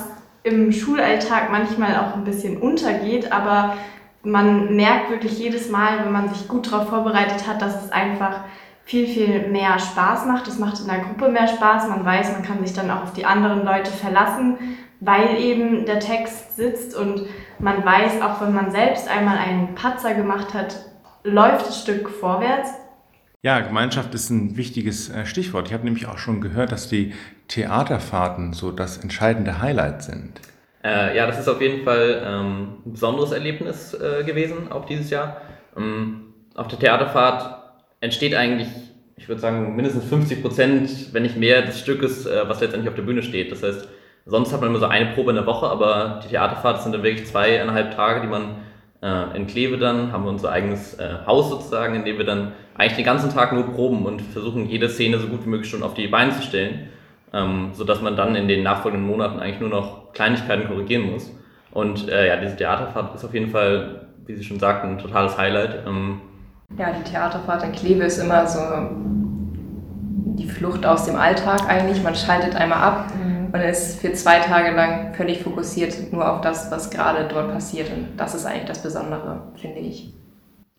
im 0.43 0.71
Schulalltag 0.71 1.51
manchmal 1.51 1.97
auch 1.97 2.15
ein 2.15 2.23
bisschen 2.23 2.57
untergeht, 2.57 3.31
aber 3.31 3.75
man 4.23 4.75
merkt 4.75 5.09
wirklich 5.09 5.37
jedes 5.37 5.69
Mal, 5.69 6.03
wenn 6.03 6.11
man 6.11 6.29
sich 6.29 6.47
gut 6.47 6.71
darauf 6.71 6.89
vorbereitet 6.89 7.47
hat, 7.47 7.61
dass 7.61 7.83
es 7.83 7.91
einfach 7.91 8.41
viel, 8.85 9.07
viel 9.07 9.49
mehr 9.49 9.79
Spaß 9.79 10.25
macht. 10.25 10.47
Es 10.47 10.59
macht 10.59 10.79
in 10.79 10.87
der 10.87 10.99
Gruppe 10.99 11.29
mehr 11.29 11.47
Spaß. 11.47 11.87
Man 11.87 12.05
weiß, 12.05 12.33
man 12.33 12.43
kann 12.43 12.65
sich 12.65 12.75
dann 12.75 12.91
auch 12.91 13.03
auf 13.03 13.13
die 13.13 13.25
anderen 13.25 13.65
Leute 13.65 13.91
verlassen, 13.91 14.57
weil 14.99 15.37
eben 15.39 15.85
der 15.85 15.99
Text 15.99 16.55
sitzt 16.55 16.95
und 16.95 17.23
man 17.59 17.85
weiß, 17.85 18.21
auch 18.21 18.41
wenn 18.41 18.53
man 18.53 18.71
selbst 18.71 19.09
einmal 19.09 19.37
einen 19.37 19.75
Patzer 19.75 20.13
gemacht 20.13 20.53
hat, 20.53 20.75
läuft 21.23 21.67
das 21.67 21.81
Stück 21.81 22.09
vorwärts. 22.09 22.69
Ja, 23.41 23.59
Gemeinschaft 23.59 24.13
ist 24.13 24.29
ein 24.29 24.55
wichtiges 24.55 25.09
äh, 25.09 25.25
Stichwort. 25.25 25.67
Ich 25.67 25.73
habe 25.73 25.83
nämlich 25.83 26.07
auch 26.07 26.17
schon 26.17 26.39
gehört, 26.39 26.71
dass 26.71 26.87
die 26.87 27.13
Theaterfahrten 27.49 28.53
so 28.53 28.71
das 28.71 28.97
entscheidende 28.97 29.61
Highlight 29.61 30.03
sind. 30.03 30.39
Äh, 30.83 31.15
ja, 31.15 31.27
das 31.27 31.39
ist 31.39 31.47
auf 31.47 31.61
jeden 31.61 31.83
Fall 31.83 32.21
ähm, 32.25 32.77
ein 32.85 32.93
besonderes 32.93 33.31
Erlebnis 33.31 33.93
äh, 33.93 34.23
gewesen, 34.23 34.71
auch 34.71 34.85
dieses 34.85 35.09
Jahr. 35.09 35.41
Ähm, 35.77 36.33
auf 36.55 36.67
der 36.67 36.79
Theaterfahrt 36.79 37.61
entsteht 37.99 38.35
eigentlich, 38.35 38.67
ich 39.17 39.27
würde 39.27 39.41
sagen, 39.41 39.75
mindestens 39.75 40.05
50 40.05 40.41
Prozent, 40.41 41.13
wenn 41.13 41.23
nicht 41.23 41.37
mehr, 41.37 41.61
des 41.63 41.79
Stückes, 41.79 42.25
äh, 42.25 42.47
was 42.47 42.61
letztendlich 42.61 42.89
auf 42.89 42.95
der 42.95 43.03
Bühne 43.03 43.23
steht. 43.23 43.51
Das 43.51 43.63
heißt, 43.63 43.87
sonst 44.25 44.53
hat 44.53 44.61
man 44.61 44.69
immer 44.69 44.79
so 44.79 44.85
eine 44.85 45.07
Probe 45.07 45.31
in 45.31 45.37
der 45.37 45.45
Woche, 45.45 45.67
aber 45.67 46.21
die 46.23 46.29
Theaterfahrt 46.29 46.81
sind 46.81 46.93
dann 46.93 47.03
wirklich 47.03 47.27
zweieinhalb 47.27 47.95
Tage, 47.95 48.21
die 48.21 48.27
man 48.27 48.55
äh, 49.03 49.35
in 49.35 49.47
Kleve 49.47 49.77
dann, 49.77 50.11
haben 50.11 50.23
wir 50.23 50.29
unser 50.29 50.51
eigenes 50.51 50.93
äh, 50.95 51.15
Haus 51.27 51.49
sozusagen, 51.49 51.93
in 51.93 52.05
dem 52.05 52.17
wir 52.17 52.25
dann 52.25 52.53
eigentlich 52.75 52.95
den 52.95 53.05
ganzen 53.05 53.31
Tag 53.31 53.51
nur 53.51 53.65
proben 53.65 54.05
und 54.05 54.21
versuchen, 54.21 54.67
jede 54.67 54.89
Szene 54.89 55.19
so 55.19 55.27
gut 55.27 55.45
wie 55.45 55.49
möglich 55.49 55.69
schon 55.69 55.83
auf 55.83 55.93
die 55.93 56.07
Beine 56.07 56.31
zu 56.31 56.41
stellen, 56.41 56.87
ähm, 57.33 57.71
sodass 57.73 58.01
man 58.01 58.15
dann 58.15 58.35
in 58.35 58.47
den 58.47 58.63
nachfolgenden 58.63 59.07
Monaten 59.07 59.39
eigentlich 59.39 59.59
nur 59.59 59.69
noch 59.69 60.13
Kleinigkeiten 60.13 60.67
korrigieren 60.67 61.11
muss. 61.11 61.29
Und 61.71 62.07
äh, 62.07 62.27
ja, 62.27 62.37
diese 62.37 62.55
Theaterfahrt 62.55 63.15
ist 63.15 63.25
auf 63.25 63.33
jeden 63.33 63.49
Fall, 63.49 64.07
wie 64.25 64.35
Sie 64.35 64.43
schon 64.43 64.59
sagten, 64.59 64.89
ein 64.89 64.99
totales 64.99 65.37
Highlight. 65.37 65.85
Ähm, 65.85 66.21
ja, 66.77 66.91
die 66.91 67.03
Theaterfahrt 67.03 67.63
in 67.63 67.71
Kleve 67.71 68.03
ist 68.05 68.19
immer 68.19 68.47
so 68.47 68.59
die 70.35 70.47
Flucht 70.47 70.85
aus 70.85 71.05
dem 71.05 71.15
Alltag 71.15 71.67
eigentlich. 71.67 72.01
Man 72.01 72.15
schaltet 72.15 72.55
einmal 72.55 72.79
ab 72.79 73.11
und 73.53 73.61
ist 73.61 74.01
für 74.01 74.11
zwei 74.13 74.39
Tage 74.39 74.75
lang 74.75 75.13
völlig 75.13 75.43
fokussiert 75.43 76.11
nur 76.11 76.29
auf 76.29 76.41
das, 76.41 76.71
was 76.71 76.89
gerade 76.89 77.27
dort 77.27 77.53
passiert. 77.53 77.91
Und 77.91 78.17
das 78.17 78.33
ist 78.33 78.45
eigentlich 78.45 78.65
das 78.65 78.81
Besondere, 78.81 79.53
finde 79.55 79.79
ich. 79.79 80.11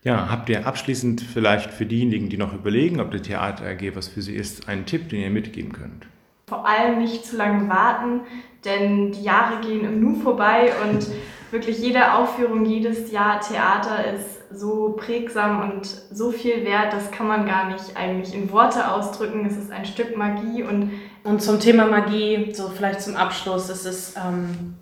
Ja, 0.02 0.28
habt 0.28 0.48
ihr 0.50 0.66
abschließend 0.66 1.20
vielleicht 1.20 1.70
für 1.70 1.86
diejenigen, 1.86 2.28
die 2.28 2.36
noch 2.36 2.52
überlegen, 2.52 3.00
ob 3.00 3.12
die 3.12 3.22
Theater 3.22 3.64
AG 3.64 3.94
was 3.94 4.08
für 4.08 4.22
sie 4.22 4.34
ist, 4.34 4.68
einen 4.68 4.86
Tipp, 4.86 5.08
den 5.08 5.20
ihr 5.20 5.30
mitgeben 5.30 5.72
könnt? 5.72 6.06
Vor 6.48 6.68
allem 6.68 6.98
nicht 6.98 7.24
zu 7.24 7.36
lange 7.36 7.68
warten, 7.68 8.22
denn 8.64 9.12
die 9.12 9.22
Jahre 9.22 9.66
gehen 9.66 9.84
im 9.84 10.00
Nu 10.00 10.16
vorbei 10.20 10.72
und 10.84 11.06
wirklich 11.52 11.78
jede 11.78 12.12
Aufführung, 12.12 12.66
jedes 12.66 13.12
Jahr 13.12 13.40
Theater 13.40 14.12
ist 14.12 14.43
so 14.56 14.94
prägsam 14.96 15.70
und 15.70 15.86
so 15.86 16.30
viel 16.30 16.64
wert, 16.64 16.92
das 16.92 17.10
kann 17.10 17.26
man 17.26 17.46
gar 17.46 17.70
nicht 17.70 17.96
eigentlich 17.96 18.34
in 18.34 18.50
Worte 18.52 18.90
ausdrücken. 18.90 19.46
Es 19.46 19.56
ist 19.56 19.70
ein 19.70 19.84
Stück 19.84 20.16
Magie 20.16 20.62
und. 20.62 20.92
Und 21.24 21.42
zum 21.42 21.58
Thema 21.58 21.86
Magie, 21.86 22.52
so 22.52 22.68
vielleicht 22.68 23.00
zum 23.00 23.16
Abschluss, 23.16 23.68
es 23.68 23.86
ist. 23.86 24.16
Ähm, 24.16 24.74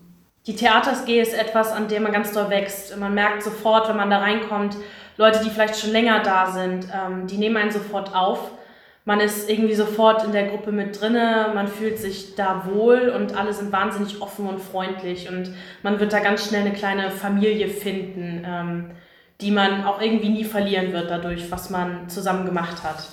die 0.46 0.56
Theatersg 0.56 1.08
ist 1.08 1.34
etwas, 1.34 1.70
an 1.70 1.86
dem 1.86 2.02
man 2.02 2.10
ganz 2.10 2.32
doll 2.32 2.50
wächst. 2.50 2.96
Man 2.98 3.14
merkt 3.14 3.44
sofort, 3.44 3.88
wenn 3.88 3.96
man 3.96 4.10
da 4.10 4.18
reinkommt, 4.18 4.76
Leute, 5.16 5.40
die 5.44 5.50
vielleicht 5.50 5.78
schon 5.78 5.90
länger 5.90 6.20
da 6.24 6.50
sind, 6.50 6.88
ähm, 6.92 7.28
die 7.28 7.38
nehmen 7.38 7.56
einen 7.56 7.70
sofort 7.70 8.12
auf 8.12 8.50
man 9.04 9.20
ist 9.20 9.50
irgendwie 9.50 9.74
sofort 9.74 10.24
in 10.24 10.32
der 10.32 10.48
Gruppe 10.48 10.70
mit 10.70 11.00
drinne, 11.00 11.50
man 11.54 11.66
fühlt 11.66 11.98
sich 11.98 12.36
da 12.36 12.68
wohl 12.72 13.08
und 13.08 13.36
alle 13.36 13.52
sind 13.52 13.72
wahnsinnig 13.72 14.22
offen 14.22 14.46
und 14.46 14.60
freundlich 14.60 15.28
und 15.28 15.52
man 15.82 15.98
wird 15.98 16.12
da 16.12 16.20
ganz 16.20 16.46
schnell 16.46 16.60
eine 16.60 16.72
kleine 16.72 17.10
Familie 17.10 17.68
finden, 17.68 18.44
ähm, 18.46 18.90
die 19.42 19.50
man 19.50 19.84
auch 19.84 20.00
irgendwie 20.00 20.30
nie 20.30 20.44
verlieren 20.44 20.92
wird 20.92 21.10
dadurch, 21.10 21.50
was 21.50 21.70
man 21.70 22.08
zusammen 22.08 22.46
gemacht 22.46 22.82
hat. 22.82 23.08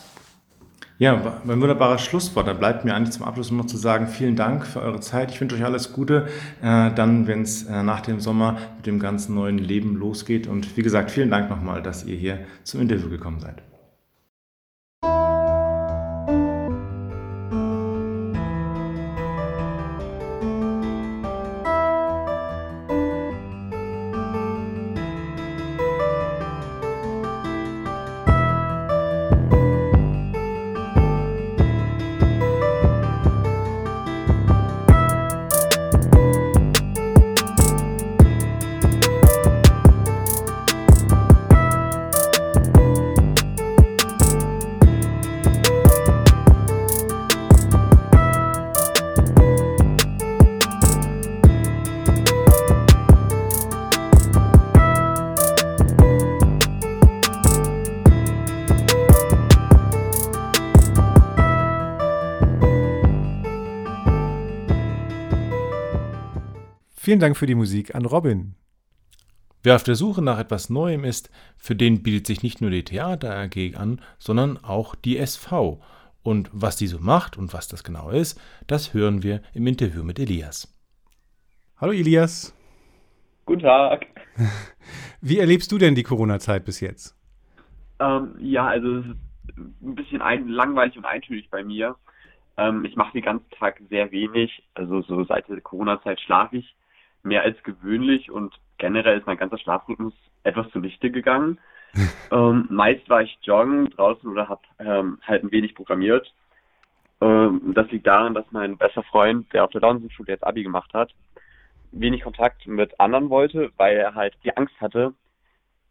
Ja, 1.00 1.13
ein 1.15 1.62
wunderbares 1.62 2.01
Schlusswort. 2.01 2.45
Da 2.45 2.51
bleibt 2.51 2.83
mir 2.83 2.93
eigentlich 2.93 3.12
zum 3.12 3.24
Abschluss 3.24 3.51
nur 3.51 3.62
noch 3.62 3.67
zu 3.67 3.77
sagen, 3.77 4.07
vielen 4.07 4.36
Dank 4.36 4.67
für 4.67 4.81
eure 4.81 5.00
Zeit. 5.00 5.31
Ich 5.31 5.39
wünsche 5.39 5.55
euch 5.55 5.63
alles 5.63 5.93
Gute, 5.93 6.27
äh, 6.62 6.91
dann, 6.93 7.25
wenn 7.25 7.41
es 7.43 7.63
äh, 7.63 7.83
nach 7.83 8.01
dem 8.01 8.19
Sommer 8.19 8.57
mit 8.75 8.86
dem 8.86 9.00
ganzen 9.00 9.33
neuen 9.33 9.59
Leben 9.59 9.95
losgeht. 9.95 10.45
Und 10.45 10.75
wie 10.75 10.83
gesagt, 10.83 11.09
vielen 11.09 11.31
Dank 11.31 11.50
nochmal, 11.50 11.81
dass 11.81 12.03
ihr 12.03 12.17
hier 12.17 12.39
zum 12.65 12.81
Interview 12.81 13.09
gekommen 13.09 13.39
seid. 13.39 13.63
Vielen 67.10 67.20
Dank 67.20 67.38
für 67.38 67.48
die 67.48 67.56
Musik 67.56 67.96
an 67.96 68.06
Robin. 68.06 68.54
Wer 69.63 69.78
auf 69.78 69.82
der 69.82 69.96
Suche 69.96 70.22
nach 70.22 70.38
etwas 70.38 70.70
Neuem 70.70 71.04
ist, 71.04 71.32
für 71.58 71.75
den 71.75 72.04
bietet 72.04 72.28
sich 72.28 72.44
nicht 72.44 72.62
nur 72.62 72.70
die 72.70 72.84
Theater 72.84 73.36
AG 73.36 73.75
an, 73.75 74.00
sondern 74.20 74.63
auch 74.63 74.94
die 74.94 75.18
SV. 75.18 75.82
Und 76.22 76.51
was 76.54 76.78
die 76.78 76.86
so 76.86 77.00
macht 77.00 77.36
und 77.36 77.51
was 77.51 77.68
das 77.68 77.84
genau 77.84 78.12
ist, 78.12 78.39
das 78.68 78.94
hören 78.94 79.24
wir 79.24 79.42
im 79.56 79.66
Interview 79.66 80.04
mit 80.04 80.20
Elias. 80.20 80.72
Hallo 81.78 81.94
Elias. 81.94 82.56
Guten 83.46 83.62
Tag. 83.62 84.06
Wie 85.20 85.39
erlebst 85.39 85.72
du 85.72 85.80
denn 85.80 85.96
die 85.96 86.04
Corona-Zeit 86.04 86.63
bis 86.63 86.80
jetzt? 86.80 87.18
Ähm, 88.00 88.36
ja, 88.39 88.68
also 88.68 88.98
es 88.98 89.06
ist 89.08 89.18
ein 89.82 89.96
bisschen 89.96 90.22
ein, 90.22 90.48
langweilig 90.48 90.96
und 90.96 91.06
eintönig 91.06 91.50
bei 91.50 91.63
mir. 91.63 91.96
Ähm, 92.58 92.86
ich 92.86 92.96
mache 92.96 93.13
den 93.13 93.24
ganzen 93.24 93.50
Tag 93.50 93.82
sehr 93.89 94.12
wenig. 94.12 94.62
Also 94.75 95.01
so 95.01 95.24
seit 95.24 95.50
der 95.50 95.60
Corona-Zeit 95.60 96.22
schlafe 96.22 96.58
ich 96.58 96.75
mehr 97.23 97.43
als 97.43 97.61
gewöhnlich 97.63 98.31
und 98.31 98.53
generell 98.77 99.17
ist 99.17 99.27
mein 99.27 99.38
ganzer 99.38 99.57
Schlafrhythmus 99.57 100.13
etwas 100.43 100.69
zunichte 100.71 101.11
gegangen. 101.11 101.59
ähm, 102.31 102.67
meist 102.69 103.09
war 103.09 103.21
ich 103.21 103.38
joggen 103.41 103.89
draußen 103.89 104.29
oder 104.29 104.47
habe 104.47 104.61
ähm, 104.79 105.19
halt 105.23 105.43
ein 105.43 105.51
wenig 105.51 105.75
programmiert. 105.75 106.31
Ähm, 107.21 107.73
das 107.73 107.89
liegt 107.91 108.07
daran, 108.07 108.33
dass 108.33 108.45
mein 108.51 108.77
bester 108.77 109.03
Freund, 109.03 109.51
der 109.53 109.63
auf 109.63 109.71
der 109.71 109.81
Downsen-Schule 109.81 110.31
jetzt 110.31 110.45
Abi 110.45 110.63
gemacht 110.63 110.93
hat, 110.93 111.13
wenig 111.91 112.23
Kontakt 112.23 112.67
mit 112.67 112.99
anderen 112.99 113.29
wollte, 113.29 113.71
weil 113.77 113.97
er 113.97 114.15
halt 114.15 114.38
die 114.43 114.55
Angst 114.55 114.79
hatte, 114.79 115.13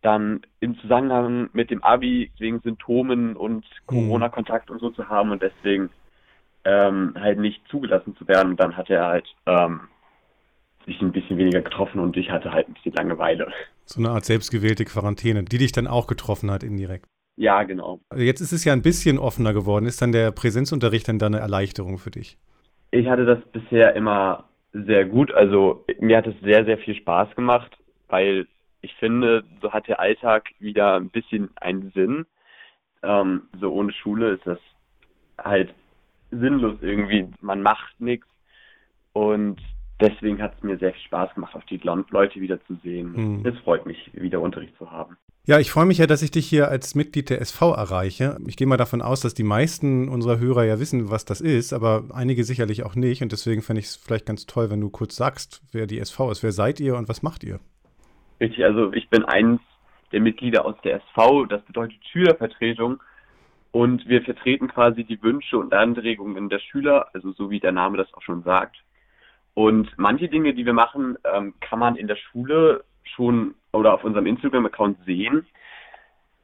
dann 0.02 0.42
im 0.60 0.78
Zusammenhang 0.78 1.50
mit 1.52 1.70
dem 1.70 1.82
Abi 1.82 2.30
wegen 2.38 2.60
Symptomen 2.60 3.36
und 3.36 3.66
Corona-Kontakt 3.86 4.70
und 4.70 4.80
so 4.80 4.90
zu 4.90 5.08
haben 5.08 5.32
und 5.32 5.42
deswegen 5.42 5.90
ähm, 6.64 7.14
halt 7.18 7.38
nicht 7.38 7.66
zugelassen 7.68 8.16
zu 8.16 8.28
werden. 8.28 8.50
Und 8.50 8.60
dann 8.60 8.76
hat 8.76 8.90
er 8.90 9.06
halt 9.06 9.26
ähm, 9.46 9.80
sich 10.88 11.00
ein 11.00 11.12
bisschen 11.12 11.38
weniger 11.38 11.62
getroffen 11.62 12.00
und 12.00 12.16
ich 12.16 12.30
hatte 12.30 12.52
halt 12.52 12.68
ein 12.68 12.74
bisschen 12.74 12.94
Langeweile. 12.94 13.52
So 13.84 14.00
eine 14.00 14.10
Art 14.10 14.24
selbstgewählte 14.24 14.84
Quarantäne, 14.84 15.44
die 15.44 15.58
dich 15.58 15.72
dann 15.72 15.86
auch 15.86 16.06
getroffen 16.06 16.50
hat 16.50 16.62
indirekt. 16.62 17.06
Ja, 17.36 17.62
genau. 17.62 18.00
Jetzt 18.16 18.40
ist 18.40 18.52
es 18.52 18.64
ja 18.64 18.72
ein 18.72 18.82
bisschen 18.82 19.18
offener 19.18 19.54
geworden. 19.54 19.86
Ist 19.86 20.02
dann 20.02 20.10
der 20.10 20.32
Präsenzunterricht 20.32 21.06
dann 21.06 21.20
da 21.20 21.26
eine 21.26 21.38
Erleichterung 21.38 21.98
für 21.98 22.10
dich? 22.10 22.36
Ich 22.90 23.06
hatte 23.06 23.24
das 23.24 23.38
bisher 23.52 23.94
immer 23.94 24.48
sehr 24.72 25.04
gut. 25.04 25.32
Also 25.32 25.84
mir 26.00 26.16
hat 26.16 26.26
es 26.26 26.34
sehr, 26.42 26.64
sehr 26.64 26.78
viel 26.78 26.96
Spaß 26.96 27.36
gemacht, 27.36 27.76
weil 28.08 28.48
ich 28.80 28.92
finde, 28.94 29.44
so 29.62 29.72
hat 29.72 29.86
der 29.86 30.00
Alltag 30.00 30.48
wieder 30.58 30.96
ein 30.96 31.10
bisschen 31.10 31.50
einen 31.56 31.92
Sinn. 31.92 32.26
Ähm, 33.02 33.42
so 33.60 33.72
ohne 33.72 33.92
Schule 33.92 34.32
ist 34.32 34.46
das 34.46 34.58
halt 35.38 35.72
sinnlos 36.30 36.78
irgendwie. 36.80 37.28
Man 37.40 37.62
macht 37.62 38.00
nichts 38.00 38.26
und 39.12 39.60
deswegen 40.00 40.40
hat 40.40 40.54
es 40.56 40.62
mir 40.62 40.78
sehr 40.78 40.92
viel 40.92 41.02
Spaß 41.02 41.34
gemacht, 41.34 41.54
auch 41.54 41.64
die 41.64 41.78
Leute 41.78 42.40
wieder 42.40 42.64
zu 42.66 42.74
sehen. 42.82 43.14
Hm. 43.14 43.46
Es 43.46 43.58
freut 43.60 43.86
mich, 43.86 44.10
wieder 44.14 44.40
Unterricht 44.40 44.76
zu 44.78 44.90
haben. 44.90 45.16
Ja, 45.46 45.58
ich 45.58 45.70
freue 45.70 45.86
mich 45.86 45.96
ja, 45.96 46.06
dass 46.06 46.20
ich 46.20 46.30
dich 46.30 46.46
hier 46.46 46.68
als 46.68 46.94
Mitglied 46.94 47.30
der 47.30 47.40
SV 47.40 47.72
erreiche. 47.72 48.36
Ich 48.46 48.58
gehe 48.58 48.66
mal 48.66 48.76
davon 48.76 49.00
aus, 49.00 49.22
dass 49.22 49.32
die 49.32 49.44
meisten 49.44 50.10
unserer 50.10 50.38
Hörer 50.38 50.64
ja 50.64 50.78
wissen, 50.78 51.10
was 51.10 51.24
das 51.24 51.40
ist, 51.40 51.72
aber 51.72 52.04
einige 52.12 52.44
sicherlich 52.44 52.84
auch 52.84 52.94
nicht. 52.94 53.22
Und 53.22 53.32
deswegen 53.32 53.62
fände 53.62 53.80
ich 53.80 53.86
es 53.86 53.96
vielleicht 53.96 54.26
ganz 54.26 54.44
toll, 54.44 54.68
wenn 54.68 54.82
du 54.82 54.90
kurz 54.90 55.16
sagst, 55.16 55.62
wer 55.72 55.86
die 55.86 56.00
SV 56.00 56.32
ist. 56.32 56.42
Wer 56.42 56.52
seid 56.52 56.80
ihr 56.80 56.96
und 56.96 57.08
was 57.08 57.22
macht 57.22 57.44
ihr? 57.44 57.60
Richtig, 58.40 58.62
also 58.62 58.92
ich 58.92 59.08
bin 59.08 59.24
eins 59.24 59.62
der 60.12 60.20
Mitglieder 60.20 60.66
aus 60.66 60.76
der 60.84 60.96
SV, 60.96 61.46
das 61.46 61.62
bedeutet 61.62 61.96
Schülervertretung. 62.12 63.00
Und 63.70 64.06
wir 64.06 64.20
vertreten 64.22 64.68
quasi 64.68 65.04
die 65.04 65.22
Wünsche 65.22 65.56
und 65.56 65.72
Anregungen 65.72 66.50
der 66.50 66.58
Schüler, 66.58 67.08
also 67.14 67.32
so 67.32 67.48
wie 67.48 67.60
der 67.60 67.72
Name 67.72 67.96
das 67.96 68.12
auch 68.12 68.22
schon 68.22 68.42
sagt. 68.42 68.76
Und 69.58 69.92
manche 69.96 70.28
Dinge, 70.28 70.54
die 70.54 70.64
wir 70.64 70.72
machen, 70.72 71.18
ähm, 71.24 71.52
kann 71.58 71.80
man 71.80 71.96
in 71.96 72.06
der 72.06 72.14
Schule 72.14 72.84
schon 73.02 73.56
oder 73.72 73.92
auf 73.92 74.04
unserem 74.04 74.26
Instagram-Account 74.26 75.04
sehen. 75.04 75.48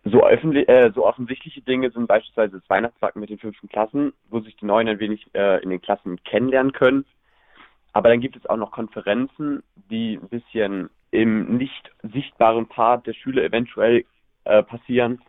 So, 0.02 0.26
öffentlich, 0.26 0.68
äh, 0.68 0.90
so 0.92 1.06
offensichtliche 1.06 1.61
Dinge 1.61 1.92
sind 1.92 2.09
beispielsweise 2.09 2.59
das 2.59 2.68
Weihnachtsbacken 2.68 3.21
mit 3.21 3.30
den 3.30 3.38
fünften 3.38 3.68
Klassen, 3.68 4.14
wo 4.30 4.40
sich 4.40 4.56
die 4.56 4.66
Neuen 4.66 4.88
ein 4.88 4.99
wenig 4.99 5.28
äh, 5.33 5.62
in 5.62 5.71
den 5.71 5.80
Klassen 5.80 6.21
kennenlernen 6.25 6.73
können. 6.73 7.04
Aber 7.92 8.09
dann 8.09 8.21
gibt 8.21 8.35
es 8.35 8.47
auch 8.47 8.56
noch 8.56 8.73
Konferenzen, 8.73 9.62
die 9.76 10.18
ein 10.21 10.28
bisschen 10.28 10.90
im 11.12 11.56
nicht 11.56 11.92
sichtbaren 12.02 12.66
Part 12.66 13.06
der 13.06 13.14
Schüler 13.14 13.44
eventuell 13.44 14.06
äh, 14.42 14.64
passieren. 14.64 15.23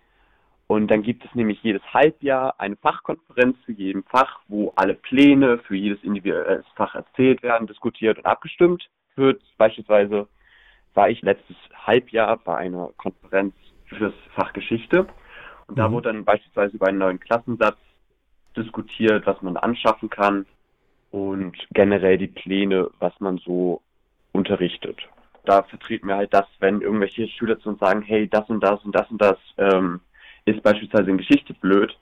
Und 0.68 0.88
dann 0.88 1.04
gibt 1.04 1.24
es 1.24 1.36
nämlich 1.36 1.62
jedes 1.62 1.84
Halbjahr 1.94 2.56
eine 2.60 2.76
Fachkonferenz 2.76 3.56
zu 3.66 3.72
jedem 3.72 4.04
Fach, 4.04 4.40
wo 4.48 4.74
alle 4.76 4.96
Pläne 4.96 5.60
für 5.60 5.76
jedes 5.76 6.04
individuelle 6.04 6.64
Fach 6.76 6.96
erzählt 6.96 7.44
werden, 7.44 7.68
diskutiert 7.68 8.18
und 8.18 8.26
abgestimmt 8.26 8.90
wird. 9.16 9.42
Beispielsweise 9.58 10.28
war 10.96 11.10
ich 11.10 11.22
letztes 11.22 11.56
Halbjahr 11.86 12.38
bei 12.38 12.56
einer 12.56 12.90
Konferenz 12.98 13.54
für 13.86 14.00
das 14.00 14.14
Fach 14.34 14.54
Geschichte. 14.54 15.08
Und 15.68 15.78
da 15.78 15.88
mhm. 15.88 15.94
wurde 15.94 16.12
dann 16.12 16.26
beispielsweise 16.26 16.76
über 16.76 16.88
einen 16.88 16.98
neuen 16.98 17.20
Klassensatz 17.20 17.78
diskutiert, 18.58 19.26
was 19.28 19.42
man 19.42 19.58
anschaffen 19.58 20.10
kann 20.10 20.46
und 21.12 21.56
generell 21.72 22.18
die 22.18 22.28
Pläne, 22.28 22.90
was 23.00 23.14
man 23.20 23.38
so 23.38 23.82
unterrichtet. 24.32 24.98
Da 25.44 25.64
vertreten 25.64 26.08
wir 26.08 26.16
halt 26.16 26.34
das, 26.34 26.46
wenn 26.60 26.82
irgendwelche 26.82 27.28
Schüler 27.28 27.60
zu 27.60 27.70
uns 27.70 27.80
sagen, 27.80 28.02
hey, 28.02 28.28
das 28.28 28.50
und 28.50 28.62
das 28.62 28.84
und 28.84 28.96
das 28.96 29.10
und 29.12 29.22
das 29.22 29.38
ähm, 29.58 30.02
ist 30.46 30.62
beispielsweise 30.64 31.10
in 31.10 31.18
Geschichte 31.18 31.54
blöd, 31.54 31.96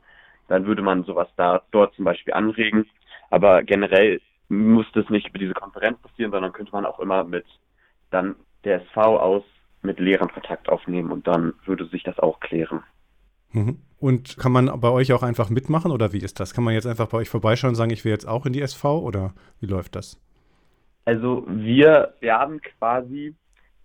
dann 0.48 0.66
würde 0.66 0.82
man 0.82 1.04
sowas 1.04 1.28
da 1.38 1.62
dort 1.72 1.96
zum 1.96 2.06
Beispiel 2.06 2.34
anregen. 2.34 2.86
Aber 3.30 3.64
generell 3.64 4.22
muss 4.50 4.86
das 4.94 5.10
nicht 5.10 5.30
über 5.30 5.40
diese 5.40 5.54
Konferenz 5.54 6.00
passieren, 6.02 6.32
sondern 6.32 6.54
könnte 6.54 6.74
man 6.74 6.86
auch 6.86 7.00
immer 7.00 7.24
mit 7.24 7.46
dann 8.12 8.36
der 8.64 8.82
SV 8.84 9.20
aus 9.20 9.44
mit 9.82 10.00
Lehrern 10.00 10.30
Kontakt 10.30 10.70
aufnehmen 10.70 11.12
und 11.12 11.28
dann 11.28 11.54
würde 11.66 11.86
sich 11.88 12.04
das 12.04 12.20
auch 12.20 12.40
klären. 12.40 12.84
Mhm. 13.52 13.80
Und 14.00 14.38
kann 14.38 14.52
man 14.52 14.80
bei 14.80 14.90
euch 14.90 15.14
auch 15.14 15.24
einfach 15.24 15.50
mitmachen 15.50 15.92
oder 15.92 16.12
wie 16.12 16.20
ist 16.20 16.40
das? 16.40 16.54
Kann 16.54 16.64
man 16.64 16.74
jetzt 16.74 16.88
einfach 16.88 17.08
bei 17.08 17.20
euch 17.20 17.30
vorbeischauen 17.30 17.70
und 17.70 17.76
sagen, 17.76 17.92
ich 17.92 18.04
will 18.04 18.12
jetzt 18.12 18.28
auch 18.28 18.46
in 18.46 18.54
die 18.54 18.62
SV 18.62 19.00
oder 19.00 19.34
wie 19.60 19.68
läuft 19.68 19.96
das? 19.96 20.20
Also 21.06 21.46
wir 21.48 22.14
werden 22.20 22.62
quasi 22.62 23.36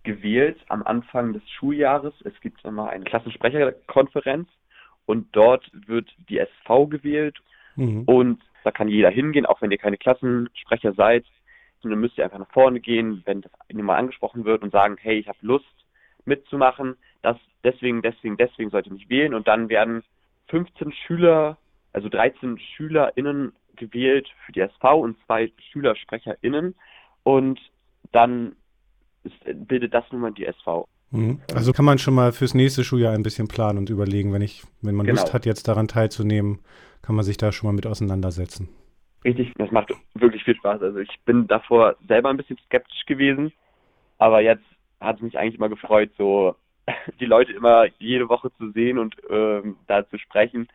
gewählt 0.09 0.59
am 0.69 0.83
Anfang 0.83 1.35
des 1.35 1.43
Schuljahres. 1.51 2.15
Es 2.25 2.41
gibt 2.41 2.65
immer 2.65 2.89
eine 2.89 3.05
Klassensprecherkonferenz 3.05 4.49
und 5.05 5.29
dort 5.33 5.71
wird 5.87 6.09
die 6.29 6.39
SV 6.39 6.87
gewählt. 6.87 7.39
Mhm. 7.77 8.03
und 8.07 8.43
da 8.65 8.73
kann 8.73 8.89
jeder 8.89 9.11
hingehen, 9.11 9.47
auch 9.47 9.63
wenn 9.63 9.71
ihr 9.71 9.79
keine 9.79 9.99
Klassensprecher 9.99 10.93
seid. 10.95 11.25
Und 11.83 11.91
dann 11.91 12.01
müsst 12.01 12.19
ihr 12.19 12.25
einfach 12.25 12.41
nach 12.41 12.51
vorne 12.51 12.81
gehen, 12.81 13.23
wenn 13.25 13.43
das 13.43 13.53
mal 13.73 13.97
angesprochen 13.97 14.45
wird 14.45 14.63
und 14.63 14.73
sagen, 14.73 14.97
hey, 15.01 15.17
ich 15.17 15.29
habe 15.29 15.39
Lust 15.43 15.65
mitzumachen, 16.25 16.97
das 17.23 17.37
deswegen, 17.63 18.03
deswegen, 18.03 18.37
deswegen 18.37 18.71
sollte 18.71 18.89
ich 18.89 18.95
mich 18.95 19.09
wählen. 19.09 19.33
Und 19.33 19.47
dann 19.47 19.69
werden 19.69 20.03
15 20.49 20.93
Schüler, 20.93 21.57
also 21.93 22.09
13 22.09 22.59
SchülerInnen 22.59 23.53
gewählt 23.77 24.29
für 24.45 24.53
die 24.53 24.61
SV 24.61 25.01
und 25.01 25.17
zwei 25.27 25.53
SchülersprecherInnen. 25.71 26.75
Und 27.23 27.61
dann 28.11 28.57
ist, 29.25 29.69
bildet 29.69 29.95
das 29.95 30.05
nun 30.11 30.21
mal 30.21 30.33
die 30.33 30.47
SV. 30.47 30.89
Mhm. 31.11 31.41
Also 31.55 31.73
kann 31.73 31.85
man 31.85 31.99
schon 31.99 32.15
mal 32.15 32.33
fürs 32.33 32.55
nächste 32.55 32.85
Schuljahr 32.85 33.15
ein 33.15 33.23
bisschen 33.23 33.49
planen 33.49 33.79
und 33.79 33.91
überlegen, 33.91 34.33
wenn 34.33 34.43
ich, 34.43 34.65
wenn 34.83 34.95
man 34.95 35.07
genau. 35.07 35.21
Lust 35.21 35.33
hat, 35.33 35.47
jetzt 35.47 35.69
daran 35.69 35.89
teilzunehmen, 35.89 36.59
kann 37.03 37.17
man 37.17 37.25
sich 37.25 37.37
da 37.37 37.53
schon 37.53 37.69
mal 37.69 37.75
mit 37.75 37.87
auseinandersetzen 37.87 38.69
richtig, 39.25 39.53
das 39.57 39.71
macht 39.71 39.93
wirklich 40.15 40.45
viel 40.45 40.57
Spaß. 40.57 40.83
Also 40.83 40.99
ich 40.99 41.21
bin 41.25 41.47
davor 41.47 41.97
selber 42.07 42.31
ein 42.31 42.37
bisschen 42.37 42.59
skeptisch 42.67 43.05
gewesen, 43.07 43.53
aber 44.19 44.41
jetzt 44.41 44.65
hat 45.01 45.17
es 45.17 45.23
mich 45.23 45.39
eigentlich 45.39 45.57
immer 45.57 45.69
gefreut, 45.69 46.11
so 46.17 46.57
die 47.21 47.27
Leute 47.27 47.53
immer 47.53 47.87
jede 47.99 48.29
Woche 48.29 48.51
zu 48.57 48.71
sehen 48.73 48.99
und 48.99 49.17
ähm, 49.31 49.77
da 49.87 50.09
zu 50.09 50.19
sprechen 50.19 50.69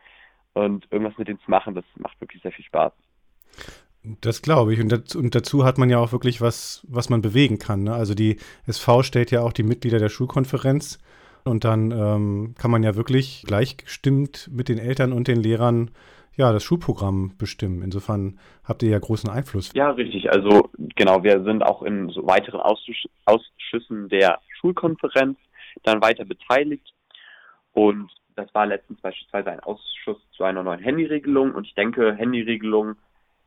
und 0.52 0.86
irgendwas 0.90 1.18
mit 1.18 1.28
denen 1.28 1.40
zu 1.40 1.50
machen. 1.50 1.74
Das 1.74 1.84
macht 1.96 2.20
wirklich 2.20 2.42
sehr 2.42 2.52
viel 2.52 2.64
Spaß. 2.64 2.92
Das 4.20 4.42
glaube 4.42 4.74
ich. 4.74 4.80
Und 4.80 4.90
dazu, 4.90 5.18
und 5.18 5.34
dazu, 5.34 5.64
hat 5.64 5.78
man 5.78 5.88
ja 5.88 5.98
auch 5.98 6.12
wirklich 6.12 6.40
was, 6.40 6.86
was 6.88 7.08
man 7.08 7.22
bewegen 7.22 7.58
kann. 7.58 7.84
Ne? 7.84 7.94
Also 7.94 8.14
die 8.14 8.36
SV 8.66 9.02
stellt 9.02 9.30
ja 9.30 9.40
auch 9.40 9.52
die 9.52 9.62
Mitglieder 9.62 9.98
der 9.98 10.10
Schulkonferenz. 10.10 10.98
Und 11.44 11.64
dann 11.64 11.90
ähm, 11.90 12.54
kann 12.58 12.70
man 12.70 12.82
ja 12.82 12.96
wirklich 12.96 13.44
gleichgestimmt 13.46 14.48
mit 14.52 14.68
den 14.68 14.78
Eltern 14.78 15.12
und 15.12 15.28
den 15.28 15.42
Lehrern 15.42 15.90
ja, 16.36 16.52
das 16.52 16.64
Schulprogramm 16.64 17.36
bestimmen. 17.38 17.82
Insofern 17.82 18.38
habt 18.64 18.82
ihr 18.82 18.90
ja 18.90 18.98
großen 18.98 19.30
Einfluss. 19.30 19.72
Ja, 19.74 19.90
richtig. 19.90 20.32
Also 20.32 20.68
genau, 20.96 21.22
wir 21.22 21.42
sind 21.44 21.62
auch 21.62 21.82
in 21.82 22.08
so 22.10 22.26
weiteren 22.26 22.60
Ausschüssen 22.60 24.08
der 24.08 24.40
Schulkonferenz 24.60 25.38
dann 25.84 26.02
weiter 26.02 26.24
beteiligt. 26.24 26.92
Und 27.72 28.10
das 28.36 28.52
war 28.54 28.66
letztens 28.66 29.00
beispielsweise 29.00 29.50
ein 29.50 29.60
Ausschuss 29.60 30.18
zu 30.36 30.44
einer 30.44 30.62
neuen 30.62 30.80
Handyregelung. 30.80 31.54
Und 31.54 31.66
ich 31.66 31.74
denke, 31.74 32.14
Handyregelung, 32.14 32.96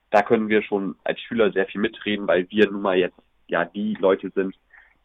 da 0.10 0.22
können 0.22 0.50
wir 0.50 0.62
schon 0.63 0.96
als 1.04 1.20
Schüler 1.20 1.52
sehr 1.52 1.65
viel 1.65 1.82
mitreden, 1.82 2.28
weil 2.28 2.50
wir 2.50 2.70
nun 2.70 2.82
mal 2.82 2.98
jetzt 2.98 3.20
ja 3.48 3.65
die 3.65 3.96
Leute 4.00 4.32
sind, 4.34 4.56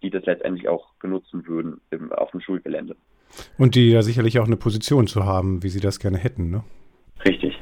die 0.02 0.10
das 0.10 0.24
letztendlich 0.24 0.68
auch 0.68 0.92
benutzen 1.00 1.46
würden 1.46 1.80
im, 1.90 2.12
auf 2.12 2.30
dem 2.30 2.40
Schulgelände. 2.40 2.96
Und 3.58 3.74
die 3.74 3.90
ja 3.90 4.02
sicherlich 4.02 4.38
auch 4.38 4.46
eine 4.46 4.56
Position 4.56 5.06
zu 5.06 5.24
haben, 5.24 5.62
wie 5.62 5.68
sie 5.68 5.80
das 5.80 5.98
gerne 5.98 6.18
hätten, 6.18 6.50
ne? 6.50 6.64
Richtig. 7.24 7.58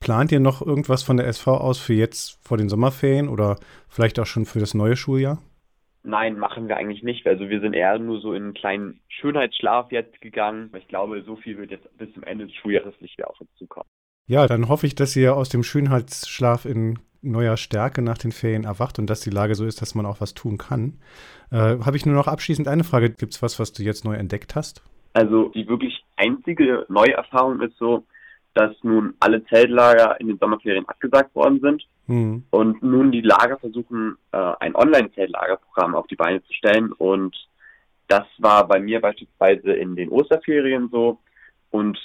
Plant 0.00 0.32
ihr 0.32 0.40
noch 0.40 0.60
irgendwas 0.60 1.02
von 1.02 1.16
der 1.16 1.26
SV 1.26 1.56
aus 1.56 1.78
für 1.78 1.94
jetzt 1.94 2.38
vor 2.46 2.58
den 2.58 2.68
Sommerferien 2.68 3.28
oder 3.28 3.56
vielleicht 3.88 4.18
auch 4.18 4.26
schon 4.26 4.44
für 4.44 4.58
das 4.58 4.74
neue 4.74 4.96
Schuljahr? 4.96 5.38
Nein, 6.02 6.38
machen 6.38 6.68
wir 6.68 6.76
eigentlich 6.76 7.02
nicht. 7.02 7.26
Also 7.26 7.48
wir 7.48 7.60
sind 7.60 7.72
eher 7.72 7.98
nur 7.98 8.20
so 8.20 8.34
in 8.34 8.42
einen 8.42 8.54
kleinen 8.54 9.00
Schönheitsschlaf 9.08 9.90
jetzt 9.90 10.20
gegangen. 10.20 10.70
Ich 10.76 10.88
glaube, 10.88 11.22
so 11.22 11.36
viel 11.36 11.56
wird 11.56 11.70
jetzt 11.70 11.88
bis 11.96 12.12
zum 12.12 12.22
Ende 12.24 12.46
des 12.46 12.54
Schuljahres 12.56 13.00
nicht 13.00 13.16
mehr 13.16 13.30
auf 13.30 13.40
uns 13.40 13.48
zukommen. 13.56 13.88
Ja, 14.26 14.46
dann 14.46 14.68
hoffe 14.68 14.86
ich, 14.86 14.94
dass 14.94 15.14
ihr 15.16 15.36
aus 15.36 15.48
dem 15.50 15.62
Schönheitsschlaf 15.62 16.64
in 16.64 16.98
neuer 17.20 17.56
Stärke 17.56 18.02
nach 18.02 18.18
den 18.18 18.32
Ferien 18.32 18.64
erwacht 18.64 18.98
und 18.98 19.08
dass 19.08 19.20
die 19.20 19.30
Lage 19.30 19.54
so 19.54 19.64
ist, 19.64 19.80
dass 19.82 19.94
man 19.94 20.06
auch 20.06 20.20
was 20.20 20.34
tun 20.34 20.58
kann. 20.58 20.98
Äh, 21.50 21.78
Habe 21.84 21.96
ich 21.96 22.06
nur 22.06 22.14
noch 22.14 22.28
abschließend 22.28 22.68
eine 22.68 22.84
Frage. 22.84 23.10
Gibt 23.10 23.34
es 23.34 23.42
was, 23.42 23.58
was 23.58 23.72
du 23.72 23.82
jetzt 23.82 24.04
neu 24.04 24.14
entdeckt 24.14 24.54
hast? 24.54 24.82
Also 25.14 25.48
die 25.50 25.66
wirklich 25.68 26.04
einzige 26.16 26.84
neue 26.88 27.12
Erfahrung 27.12 27.60
ist 27.60 27.76
so, 27.78 28.04
dass 28.54 28.72
nun 28.82 29.14
alle 29.20 29.44
Zeltlager 29.46 30.20
in 30.20 30.28
den 30.28 30.38
Sommerferien 30.38 30.86
abgesagt 30.88 31.34
worden 31.34 31.60
sind 31.60 31.86
Mhm. 32.06 32.44
und 32.50 32.82
nun 32.82 33.12
die 33.12 33.22
Lager 33.22 33.58
versuchen, 33.58 34.16
äh, 34.32 34.52
ein 34.60 34.74
Online-Zeltlagerprogramm 34.76 35.94
auf 35.94 36.06
die 36.06 36.16
Beine 36.16 36.42
zu 36.44 36.52
stellen. 36.52 36.92
Und 36.92 37.34
das 38.08 38.24
war 38.38 38.68
bei 38.68 38.78
mir 38.78 39.00
beispielsweise 39.00 39.72
in 39.72 39.96
den 39.96 40.10
Osterferien 40.10 40.90
so. 40.92 41.18
Und 41.70 41.98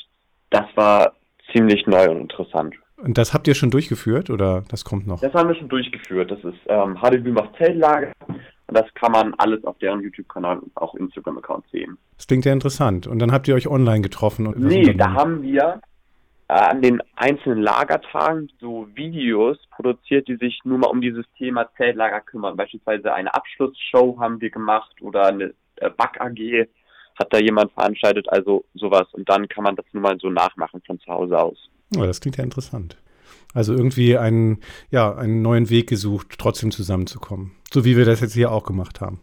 das 0.51 0.65
war 0.75 1.15
ziemlich 1.51 1.85
neu 1.87 2.09
und 2.09 2.21
interessant. 2.21 2.75
Und 2.97 3.17
das 3.17 3.33
habt 3.33 3.47
ihr 3.47 3.55
schon 3.55 3.71
durchgeführt 3.71 4.29
oder 4.29 4.63
das 4.69 4.83
kommt 4.83 5.07
noch? 5.07 5.21
Das 5.21 5.33
haben 5.33 5.49
wir 5.49 5.55
schon 5.55 5.69
durchgeführt. 5.69 6.31
Das 6.31 6.39
ist 6.43 6.59
ähm, 6.67 6.97
HDB 7.01 7.31
macht 7.31 7.55
Zeltlager. 7.57 8.11
Und 8.27 8.77
das 8.77 8.85
kann 8.93 9.11
man 9.11 9.33
alles 9.35 9.63
auf 9.63 9.77
deren 9.79 10.01
YouTube-Kanal 10.01 10.59
und 10.59 10.75
auch 10.77 10.93
Instagram-Account 10.95 11.65
sehen. 11.71 11.97
Das 12.17 12.27
klingt 12.27 12.45
ja 12.45 12.53
interessant. 12.53 13.07
Und 13.07 13.19
dann 13.19 13.31
habt 13.31 13.47
ihr 13.47 13.55
euch 13.55 13.67
online 13.67 14.01
getroffen 14.01 14.47
und 14.47 14.59
Nee, 14.59 14.93
da 14.93 15.13
haben 15.13 15.41
wir 15.41 15.81
äh, 16.49 16.53
an 16.53 16.81
den 16.81 17.01
einzelnen 17.15 17.61
Lagertagen 17.61 18.51
so 18.59 18.87
Videos 18.93 19.57
produziert, 19.71 20.27
die 20.27 20.35
sich 20.35 20.59
nur 20.65 20.77
mal 20.77 20.87
um 20.87 21.01
dieses 21.01 21.25
Thema 21.37 21.69
Zeltlager 21.77 22.21
kümmern. 22.21 22.57
Beispielsweise 22.57 23.13
eine 23.13 23.33
Abschlussshow 23.33 24.19
haben 24.19 24.41
wir 24.41 24.49
gemacht 24.51 25.01
oder 25.01 25.27
eine 25.27 25.53
äh, 25.77 25.89
Back-AG 25.89 26.67
hat 27.19 27.33
da 27.33 27.39
jemand 27.39 27.71
veranstaltet, 27.73 28.27
also 28.29 28.63
sowas. 28.73 29.07
Und 29.11 29.29
dann 29.29 29.47
kann 29.47 29.63
man 29.63 29.75
das 29.75 29.85
nur 29.91 30.01
mal 30.01 30.17
so 30.19 30.29
nachmachen 30.29 30.81
von 30.85 30.99
zu 30.99 31.07
Hause 31.07 31.37
aus. 31.37 31.69
Oh, 31.97 32.03
das 32.03 32.21
klingt 32.21 32.37
ja 32.37 32.43
interessant. 32.43 32.97
Also 33.53 33.73
irgendwie 33.73 34.17
einen, 34.17 34.59
ja, 34.91 35.15
einen 35.15 35.41
neuen 35.41 35.69
Weg 35.69 35.89
gesucht, 35.89 36.35
trotzdem 36.37 36.71
zusammenzukommen. 36.71 37.51
So 37.71 37.83
wie 37.83 37.97
wir 37.97 38.05
das 38.05 38.21
jetzt 38.21 38.33
hier 38.33 38.51
auch 38.51 38.63
gemacht 38.63 39.01
haben. 39.01 39.19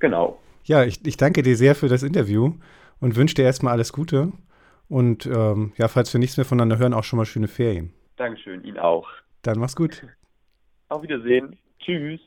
Genau. 0.00 0.38
Ja, 0.64 0.84
ich, 0.84 1.04
ich 1.06 1.16
danke 1.16 1.42
dir 1.42 1.56
sehr 1.56 1.74
für 1.74 1.88
das 1.88 2.02
Interview 2.02 2.54
und 3.00 3.16
wünsche 3.16 3.34
dir 3.34 3.44
erstmal 3.44 3.72
alles 3.72 3.92
Gute. 3.92 4.32
Und 4.88 5.26
ähm, 5.26 5.72
ja, 5.76 5.88
falls 5.88 6.12
wir 6.12 6.18
nichts 6.18 6.36
mehr 6.36 6.44
voneinander 6.44 6.78
hören, 6.78 6.92
auch 6.92 7.04
schon 7.04 7.16
mal 7.16 7.24
schöne 7.24 7.48
Ferien. 7.48 7.92
Dankeschön, 8.16 8.62
Ihnen 8.64 8.78
auch. 8.78 9.08
Dann 9.42 9.58
mach's 9.58 9.76
gut. 9.76 10.06
Auf 10.88 11.02
Wiedersehen. 11.02 11.56
Tschüss. 11.78 12.20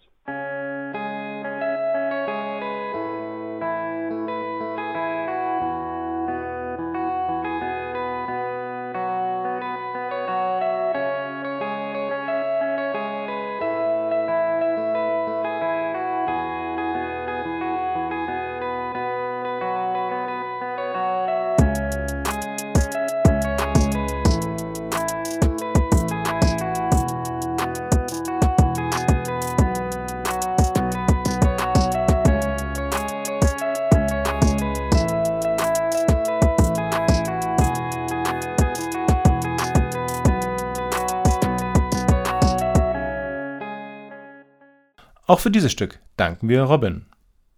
Auch 45.36 45.42
für 45.42 45.52
dieses 45.52 45.74
Stück 45.74 46.00
danken 46.16 46.48
wir 46.48 46.64
Robin. 46.64 47.08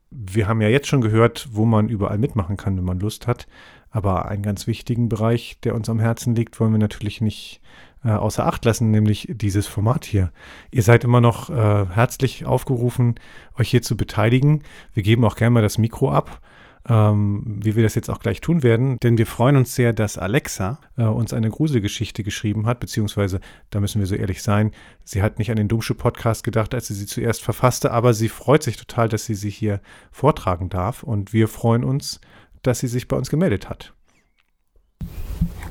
Wir 0.10 0.48
haben 0.48 0.62
ja 0.62 0.68
jetzt 0.68 0.88
schon 0.88 1.02
gehört, 1.02 1.50
wo 1.52 1.64
man 1.64 1.90
überall 1.90 2.18
mitmachen 2.18 2.58
kann, 2.58 2.76
wenn 2.76 2.84
man 2.84 3.00
Lust 3.00 3.28
hat. 3.28 3.46
Aber 3.92 4.28
einen 4.28 4.42
ganz 4.42 4.66
wichtigen 4.66 5.10
Bereich, 5.10 5.60
der 5.64 5.76
uns 5.76 5.88
am 5.88 6.00
Herzen 6.00 6.34
liegt, 6.34 6.60
wollen 6.60 6.72
wir 6.72 6.80
natürlich 6.80 7.22
nicht 7.22 7.62
äh, 8.04 8.10
außer 8.10 8.48
Acht 8.48 8.66
lassen, 8.66 8.90
nämlich 8.90 9.28
dieses 9.30 9.68
Format 9.68 10.06
hier. 10.06 10.32
Ihr 10.72 10.82
seid 10.82 11.04
immer 11.04 11.22
noch 11.22 11.52
äh, 11.52 11.86
herzlich 11.86 12.48
aufgerufen, 12.48 13.14
euch 13.60 13.70
hier 13.70 13.84
zu 13.84 13.96
beteiligen. 13.96 14.64
Wir 14.96 15.04
geben 15.04 15.24
auch 15.24 15.36
gerne 15.36 15.52
mal 15.52 15.62
das 15.62 15.78
Mikro 15.78 16.10
ab, 16.12 16.42
ähm, 16.90 17.44
wie 17.46 17.76
wir 17.76 17.84
das 17.84 17.96
jetzt 17.96 18.10
auch 18.10 18.20
gleich 18.20 18.42
tun 18.42 18.64
werden, 18.64 18.98
denn 19.04 19.18
wir 19.18 19.28
freuen 19.28 19.58
uns 19.58 19.76
sehr, 19.76 19.94
dass 19.94 20.18
Alexa 20.18 20.80
äh, 20.98 21.04
uns 21.04 21.34
eine 21.34 21.50
Gruselgeschichte 21.50 22.24
geschrieben 22.24 22.66
hat, 22.66 22.80
beziehungsweise, 22.80 23.40
da 23.70 23.80
müssen 23.80 24.00
wir 24.00 24.08
so 24.08 24.16
ehrlich 24.16 24.42
sein, 24.42 24.72
sie 25.04 25.22
hat 25.22 25.40
nicht 25.40 25.52
an 25.52 25.58
den 25.58 25.68
Dummsche 25.68 25.96
Podcast 25.96 26.44
gedacht, 26.44 26.74
als 26.74 26.88
sie 26.88 26.94
sie 26.94 27.06
zuerst 27.06 27.44
verfasste, 27.44 27.92
aber 27.92 28.14
sie 28.14 28.30
freut 28.30 28.64
sich 28.64 28.78
total, 28.78 29.10
dass 29.10 29.26
sie 29.26 29.36
sie 29.36 29.50
hier 29.50 29.82
vortragen 30.12 30.70
darf 30.70 31.04
und 31.04 31.34
wir 31.34 31.48
freuen 31.48 31.84
uns, 31.84 32.22
dass 32.64 32.80
sie 32.80 32.88
sich 32.88 33.08
bei 33.08 33.18
uns 33.18 33.30
gemeldet 33.30 33.70
hat. 33.70 33.94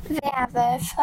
Werwölfe. 0.09 1.01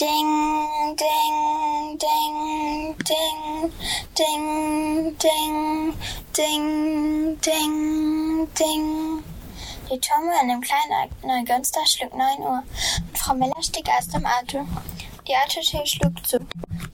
Ding, 0.00 0.96
ding, 0.96 1.98
ding, 1.98 2.96
ding, 3.04 3.72
ding, 4.16 5.16
ding, 5.18 5.94
ding, 6.32 7.36
ding, 7.40 8.27
ding. 8.46 9.24
Die 9.90 9.98
Türme 9.98 10.32
in 10.42 10.48
dem 10.48 10.60
kleinen 10.60 11.10
Neugünster 11.22 11.80
schlug 11.86 12.14
9 12.14 12.38
Uhr 12.40 12.62
und 13.08 13.18
Frau 13.18 13.34
Miller 13.34 13.62
stieg 13.62 13.88
aus 13.88 14.08
dem 14.08 14.24
Auto. 14.26 14.66
Die 15.26 15.34
Autotür 15.34 15.86
schlug 15.86 16.26
zu. 16.26 16.38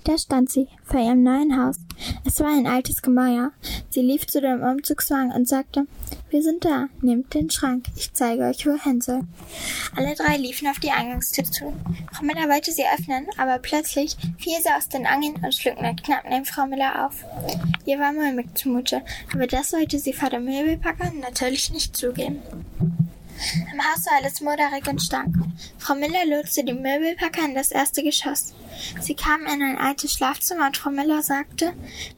Da 0.04 0.18
stand 0.18 0.50
sie, 0.50 0.68
vor 0.84 1.00
ihrem 1.00 1.22
neuen 1.22 1.58
Haus. 1.58 1.76
Es 2.26 2.38
war 2.40 2.48
ein 2.48 2.66
altes 2.66 3.00
Gemäuer. 3.00 3.52
Sie 3.88 4.02
lief 4.02 4.26
zu 4.26 4.42
dem 4.42 4.62
Umzugswagen 4.62 5.32
und 5.32 5.48
sagte, 5.48 5.86
wir 6.28 6.42
sind 6.42 6.64
da, 6.66 6.88
nehmt 7.00 7.32
den 7.32 7.48
Schrank, 7.48 7.86
ich 7.96 8.12
zeige 8.12 8.42
euch, 8.42 8.66
wo 8.66 8.76
soll. 9.00 9.22
Alle 9.96 10.14
drei 10.14 10.36
liefen 10.36 10.68
auf 10.68 10.78
die 10.78 10.90
Eingangstür 10.90 11.44
zu. 11.44 11.72
Frau 12.12 12.24
Miller 12.24 12.50
wollte 12.50 12.72
sie 12.72 12.84
öffnen, 12.98 13.26
aber 13.38 13.58
plötzlich 13.58 14.16
fiel 14.36 14.60
sie 14.62 14.74
aus 14.76 14.88
den 14.88 15.06
Angeln 15.06 15.36
und 15.42 15.54
schlug 15.54 15.80
nur 15.80 15.96
knapp 15.96 16.24
neben 16.28 16.44
Frau 16.44 16.66
Miller 16.66 17.06
auf. 17.06 17.24
Ihr 17.86 17.98
war 17.98 18.12
mulmig 18.12 18.48
zumute, 18.58 19.00
aber 19.32 19.46
das 19.46 19.72
wollte 19.72 19.98
sie 19.98 20.12
vor 20.12 20.28
dem 20.28 20.44
Möbelpacker 20.44 21.12
natürlich 21.18 21.72
nicht 21.72 21.96
zugeben. 21.96 22.42
Im 23.72 23.80
Haus 23.80 24.06
war 24.06 24.14
alles 24.18 24.40
moderig 24.40 24.86
und 24.88 25.00
stank. 25.00 25.34
Frau 25.78 25.94
Miller 25.94 26.24
lotste 26.26 26.64
die 26.64 26.72
Möbelpacker 26.72 27.44
in 27.44 27.54
das 27.54 27.70
erste 27.70 28.02
Geschoss. 28.02 28.54
Sie 29.00 29.14
kamen 29.14 29.46
in 29.46 29.62
ein 29.62 29.78
altes 29.78 30.12
Schlafzimmer 30.12 30.66
und 30.66 30.76
Frau 30.76 30.90
Miller 30.90 31.22
sagte, 31.22 31.72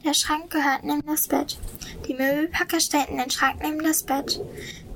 der 0.04 0.14
Schrank 0.14 0.50
gehört 0.50 0.84
neben 0.84 1.06
das 1.06 1.28
Bett. 1.28 1.58
Die 2.06 2.14
Möbelpacker 2.14 2.80
stellten 2.80 3.18
den 3.18 3.30
Schrank 3.30 3.60
neben 3.62 3.82
das 3.82 4.04
Bett. 4.04 4.40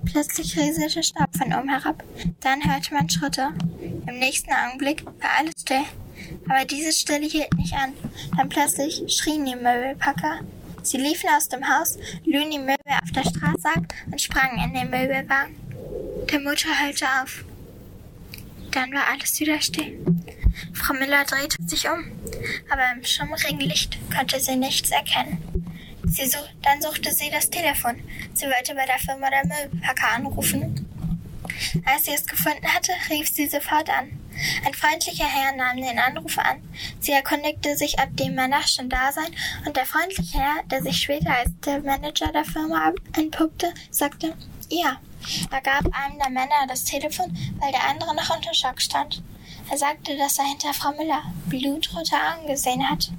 Plötzlich 0.04 0.56
rieselte 0.56 1.02
Staub 1.02 1.28
von 1.36 1.52
oben 1.52 1.68
herab. 1.68 2.02
Dann 2.40 2.64
hörte 2.64 2.94
man 2.94 3.10
Schritte. 3.10 3.48
Im 4.06 4.18
nächsten 4.18 4.50
Augenblick 4.52 5.04
war 5.04 5.30
alles 5.38 5.54
still. 5.60 5.84
Aber 6.48 6.64
diese 6.64 6.92
Stille 6.92 7.26
hielt 7.26 7.52
nicht 7.56 7.74
an. 7.74 7.92
Dann 8.36 8.48
plötzlich 8.48 9.02
schrien 9.08 9.44
die 9.44 9.56
Möbelpacker. 9.56 10.40
Sie 10.82 10.96
liefen 10.96 11.28
aus 11.36 11.48
dem 11.48 11.68
Haus, 11.68 11.98
luden 12.24 12.50
die 12.50 12.58
Möbel 12.58 12.78
auf 13.02 13.10
der 13.12 13.22
Straße 13.22 13.68
ab 13.74 13.92
und 14.10 14.20
sprangen 14.20 14.64
in 14.64 14.74
den 14.74 14.90
Möbelwagen. 14.90 15.69
Der 16.30 16.38
Motor 16.38 16.70
hörte 16.78 17.06
auf. 17.22 17.44
Dann 18.70 18.92
war 18.92 19.08
alles 19.08 19.40
wieder 19.40 19.60
still. 19.60 19.98
Frau 20.72 20.94
Miller 20.94 21.24
drehte 21.24 21.56
sich 21.66 21.88
um, 21.88 22.12
aber 22.70 22.92
im 22.94 23.04
schummrigen 23.04 23.60
Licht 23.60 23.98
konnte 24.16 24.38
sie 24.38 24.54
nichts 24.54 24.90
erkennen. 24.90 25.38
Sie 26.04 26.26
such 26.26 26.48
dann 26.62 26.80
suchte 26.80 27.12
sie 27.12 27.30
das 27.30 27.50
Telefon. 27.50 28.00
Sie 28.34 28.46
wollte 28.46 28.74
bei 28.74 28.86
der 28.86 28.98
Firma 28.98 29.28
der 29.28 29.44
Müllpacker 29.44 30.12
anrufen. 30.14 30.86
Als 31.84 32.04
sie 32.04 32.14
es 32.14 32.26
gefunden 32.26 32.66
hatte, 32.66 32.92
rief 33.10 33.28
sie 33.28 33.48
sofort 33.48 33.90
an. 33.90 34.18
Ein 34.64 34.74
freundlicher 34.74 35.26
Herr 35.26 35.56
nahm 35.56 35.76
den 35.76 35.98
Anruf 35.98 36.38
an. 36.38 36.62
Sie 37.00 37.12
erkundigte 37.12 37.76
sich, 37.76 37.98
ob 38.00 38.16
die 38.16 38.30
Männer 38.30 38.62
schon 38.66 38.88
da 38.88 39.10
seien, 39.12 39.34
und 39.66 39.76
der 39.76 39.84
freundliche 39.84 40.38
Herr, 40.38 40.62
der 40.70 40.82
sich 40.82 40.96
später 40.96 41.36
als 41.36 41.50
der 41.66 41.80
Manager 41.80 42.30
der 42.32 42.44
Firma 42.44 42.92
entpuppte, 43.16 43.74
sagte, 43.90 44.34
ja. 44.70 45.00
Er 45.50 45.60
gab 45.60 45.84
einem 45.92 46.18
der 46.18 46.30
Männer 46.30 46.66
das 46.68 46.84
Telefon, 46.84 47.36
weil 47.58 47.72
der 47.72 47.88
andere 47.88 48.14
noch 48.14 48.34
unter 48.34 48.54
Schock 48.54 48.80
stand. 48.80 49.22
Er 49.70 49.78
sagte, 49.78 50.16
dass 50.16 50.38
er 50.38 50.46
hinter 50.46 50.72
Frau 50.74 50.92
Müller 50.92 51.22
blutrote 51.46 52.16
Augen 52.16 52.46
gesehen 52.46 52.88
hat. 52.88 53.10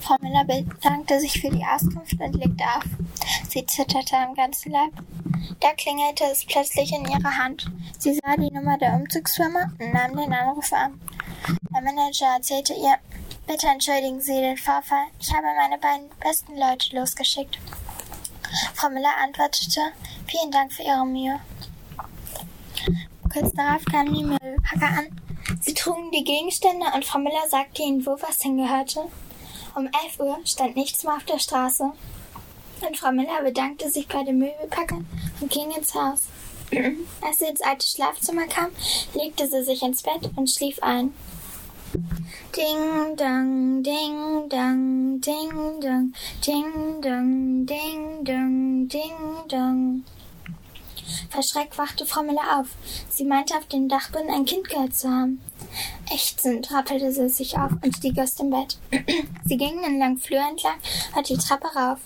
Frau 0.00 0.16
Müller 0.20 0.44
bedankte 0.44 1.20
sich 1.20 1.40
für 1.40 1.50
die 1.50 1.64
Auskunft 1.64 2.18
und 2.20 2.34
legte 2.34 2.64
auf. 2.64 2.84
Sie 3.48 3.64
zitterte 3.66 4.16
am 4.16 4.34
ganzen 4.34 4.72
Leib. 4.72 4.92
Da 5.60 5.72
klingelte 5.74 6.24
es 6.24 6.44
plötzlich 6.44 6.92
in 6.92 7.04
ihrer 7.04 7.36
Hand. 7.36 7.70
Sie 7.98 8.14
sah 8.14 8.36
die 8.36 8.50
Nummer 8.50 8.78
der 8.78 8.94
Umzugsfirma 8.94 9.72
und 9.78 9.92
nahm 9.92 10.16
den 10.16 10.32
Anruf 10.32 10.72
an. 10.72 11.00
Der 11.72 11.82
Manager 11.82 12.34
erzählte 12.36 12.74
ihr, 12.74 12.96
bitte 13.46 13.66
entschuldigen 13.68 14.20
Sie 14.20 14.40
den 14.40 14.56
Vorfall. 14.56 15.06
Ich 15.20 15.32
habe 15.32 15.46
meine 15.56 15.78
beiden 15.78 16.08
besten 16.20 16.56
Leute 16.56 16.96
losgeschickt. 16.96 17.58
Frau 18.74 18.88
Müller 18.90 19.16
antwortete, 19.22 19.92
vielen 20.28 20.50
Dank 20.50 20.72
für 20.72 20.82
Ihre 20.82 21.06
Mühe. 21.06 21.40
Kurz 23.32 23.52
darauf 23.52 23.84
kamen 23.84 24.14
die 24.14 24.24
Möbelpacker 24.24 24.98
an. 24.98 25.06
Sie 25.60 25.74
trugen 25.74 26.10
die 26.10 26.24
Gegenstände 26.24 26.86
und 26.94 27.04
Frau 27.04 27.18
Müller 27.18 27.48
sagte 27.48 27.82
ihnen, 27.82 28.04
wo 28.06 28.12
was 28.20 28.42
hingehörte. 28.42 29.00
Um 29.74 29.86
11 29.86 30.20
Uhr 30.20 30.38
stand 30.44 30.76
nichts 30.76 31.04
mehr 31.04 31.14
auf 31.14 31.24
der 31.24 31.38
Straße. 31.38 31.92
Und 32.86 32.96
Frau 32.96 33.12
Müller 33.12 33.42
bedankte 33.42 33.90
sich 33.90 34.08
bei 34.08 34.22
den 34.22 34.38
Möbelpackern 34.38 35.06
und 35.40 35.50
ging 35.50 35.70
ins 35.72 35.94
Haus. 35.94 36.22
Als 37.22 37.38
sie 37.38 37.46
ins 37.46 37.60
alte 37.60 37.86
Schlafzimmer 37.86 38.46
kam, 38.46 38.70
legte 39.14 39.48
sie 39.48 39.64
sich 39.64 39.82
ins 39.82 40.02
Bett 40.02 40.30
und 40.36 40.50
schlief 40.50 40.78
ein. 40.82 41.14
Ding 42.54 43.16
dong, 43.16 43.82
ding 43.82 44.48
dong, 44.48 45.20
ding 45.20 45.80
dong, 45.80 46.12
ding 46.44 47.00
dong, 47.00 47.66
ding 47.66 48.24
dong, 48.24 48.88
ding 48.88 49.48
dong. 49.48 50.04
Verschreckt 51.30 51.78
wachte 51.78 52.06
Frau 52.06 52.22
Miller 52.22 52.60
auf. 52.60 52.68
Sie 53.10 53.24
meinte 53.24 53.56
auf 53.56 53.66
dem 53.66 53.88
Dachboden 53.88 54.30
ein 54.30 54.44
Kind 54.44 54.68
gehört 54.68 54.94
zu 54.94 55.08
haben. 55.08 55.40
Ächzend 56.10 56.72
rappelte 56.72 57.12
sie 57.12 57.28
sich 57.28 57.56
auf 57.58 57.72
und 57.82 57.96
stieg 57.96 58.18
aus 58.18 58.34
dem 58.34 58.50
Bett. 58.50 58.78
sie 59.44 59.56
ging 59.56 59.82
den 59.82 59.98
langen 59.98 60.18
Flur 60.18 60.40
entlang 60.40 60.78
und 61.16 61.28
die 61.28 61.36
Treppe 61.36 61.68
rauf. 61.68 61.98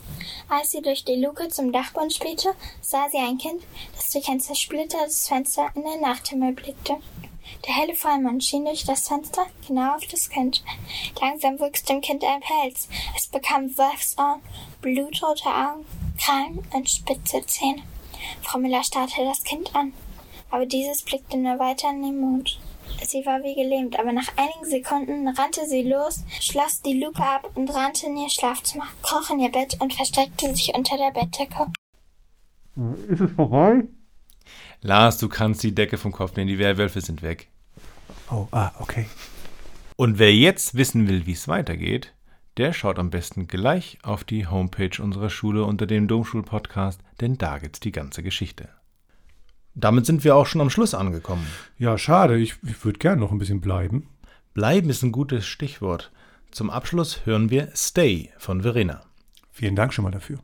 Als 0.48 0.70
sie 0.70 0.82
durch 0.82 1.04
die 1.04 1.16
Luke 1.16 1.48
zum 1.48 1.72
Dachboden 1.72 2.10
spähte, 2.10 2.54
sah 2.80 3.08
sie 3.10 3.18
ein 3.18 3.38
Kind, 3.38 3.62
das 3.96 4.10
durch 4.10 4.28
ein 4.28 4.40
zersplittertes 4.40 5.28
Fenster 5.28 5.68
in 5.74 5.82
den 5.82 6.00
Nachthimmel 6.00 6.52
blickte. 6.52 6.98
Der 7.66 7.74
helle 7.74 7.94
Vollmond 7.94 8.44
schien 8.44 8.64
durch 8.64 8.84
das 8.84 9.08
Fenster 9.08 9.46
genau 9.66 9.96
auf 9.96 10.06
das 10.06 10.30
Kind. 10.30 10.62
Langsam 11.20 11.58
wuchs 11.60 11.84
dem 11.84 12.00
Kind 12.00 12.24
ein 12.24 12.40
Pelz. 12.40 12.88
Es 13.16 13.26
bekam 13.28 13.76
Wachsohren, 13.76 14.40
blutrote 14.80 15.48
Augen, 15.48 15.84
Krallen 16.18 16.66
und 16.72 16.88
spitze 16.88 17.44
Zähne. 17.46 17.82
Frau 18.42 18.58
Miller 18.58 18.82
starrte 18.82 19.24
das 19.24 19.44
Kind 19.44 19.74
an, 19.74 19.92
aber 20.50 20.66
dieses 20.66 21.02
blickte 21.02 21.36
nur 21.36 21.58
weiter 21.58 21.90
in 21.90 22.02
den 22.02 22.20
Mond. 22.20 22.58
Sie 23.04 23.24
war 23.26 23.42
wie 23.42 23.54
gelähmt, 23.54 23.98
aber 23.98 24.12
nach 24.12 24.28
einigen 24.36 24.64
Sekunden 24.64 25.28
rannte 25.28 25.66
sie 25.66 25.82
los, 25.82 26.24
schloss 26.40 26.82
die 26.82 27.00
Luke 27.00 27.22
ab 27.22 27.50
und 27.54 27.68
rannte 27.70 28.06
in 28.06 28.16
ihr 28.16 28.30
Schlafzimmer, 28.30 28.86
kroch 29.02 29.30
in 29.30 29.40
ihr 29.40 29.50
Bett 29.50 29.76
und 29.80 29.94
versteckte 29.94 30.54
sich 30.54 30.72
unter 30.74 30.96
der 30.96 31.10
Bettdecke. 31.12 31.66
Ist 33.08 33.20
es 33.20 33.32
vorbei? 33.32 33.84
Lars, 34.80 35.18
du 35.18 35.28
kannst 35.28 35.62
die 35.62 35.74
Decke 35.74 35.98
vom 35.98 36.12
Kopf 36.12 36.36
nehmen, 36.36 36.48
die 36.48 36.58
Werwölfe 36.58 37.00
sind 37.00 37.22
weg. 37.22 37.48
Oh, 38.30 38.48
ah, 38.50 38.72
okay. 38.80 39.06
Und 39.96 40.18
wer 40.18 40.34
jetzt 40.34 40.74
wissen 40.74 41.08
will, 41.08 41.26
wie 41.26 41.32
es 41.32 41.48
weitergeht, 41.48 42.12
der 42.56 42.72
schaut 42.72 42.98
am 42.98 43.10
besten 43.10 43.48
gleich 43.48 43.98
auf 44.02 44.24
die 44.24 44.46
Homepage 44.46 45.02
unserer 45.02 45.30
Schule 45.30 45.64
unter 45.64 45.86
dem 45.86 46.08
Domschul-Podcast, 46.08 47.00
denn 47.20 47.38
da 47.38 47.58
gibt's 47.58 47.80
die 47.80 47.92
ganze 47.92 48.22
Geschichte. 48.22 48.68
Damit 49.74 50.04
sind 50.04 50.22
wir 50.22 50.36
auch 50.36 50.46
schon 50.46 50.60
am 50.60 50.70
Schluss 50.70 50.94
angekommen. 50.94 51.46
Ja, 51.78 51.96
schade. 51.96 52.36
Ich, 52.36 52.56
ich 52.62 52.84
würde 52.84 52.98
gern 52.98 53.18
noch 53.18 53.32
ein 53.32 53.38
bisschen 53.38 53.60
bleiben. 53.60 54.08
Bleiben 54.52 54.90
ist 54.90 55.02
ein 55.02 55.12
gutes 55.12 55.46
Stichwort. 55.46 56.12
Zum 56.50 56.68
Abschluss 56.68 57.24
hören 57.24 57.48
wir 57.48 57.70
Stay 57.74 58.30
von 58.36 58.60
Verena. 58.60 59.00
Vielen 59.50 59.76
Dank 59.76 59.94
schon 59.94 60.04
mal 60.04 60.10
dafür. 60.10 60.38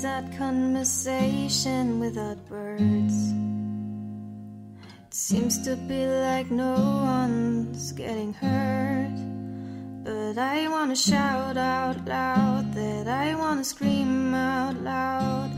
Start 0.00 0.32
conversation 0.38 2.00
without 2.00 2.38
words. 2.48 3.16
It 5.06 5.12
seems 5.12 5.60
to 5.66 5.76
be 5.76 6.06
like 6.06 6.50
no 6.50 6.72
one's 7.04 7.92
getting 7.92 8.32
hurt. 8.32 9.12
But 10.02 10.38
I 10.38 10.68
wanna 10.68 10.96
shout 10.96 11.58
out 11.58 12.02
loud 12.06 12.72
that 12.72 13.08
I 13.08 13.34
wanna 13.34 13.62
scream 13.62 14.32
out 14.32 14.80
loud 14.80 15.50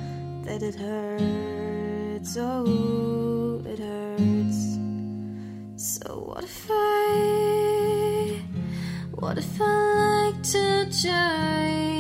that 0.43 0.61
it 0.61 0.75
hurts. 0.75 2.37
Oh, 2.37 3.63
it 3.65 3.79
hurts. 3.79 4.61
So 5.77 6.19
what 6.27 6.43
if 6.43 6.67
I, 6.69 8.43
what 9.13 9.39
if 9.39 9.61
I 9.61 10.33
like 10.33 10.43
to 10.51 10.87
just 10.87 11.92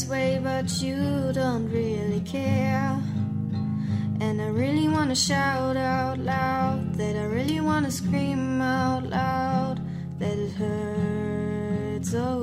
this 0.00 0.08
way, 0.08 0.40
but 0.42 0.70
you 0.80 1.32
don't 1.32 1.70
really 1.70 2.20
care. 2.20 2.98
And 4.20 4.40
I 4.40 4.48
really 4.48 4.88
wanna 4.88 5.14
shout 5.14 5.76
out 5.76 6.18
loud 6.18 6.94
that 6.94 7.16
I 7.16 7.24
really 7.24 7.60
wanna 7.60 7.90
scream 7.90 8.62
out 8.62 9.04
loud 9.04 9.80
that 10.18 10.38
it 10.38 10.52
hurts. 10.52 12.14
Oh, 12.14 12.39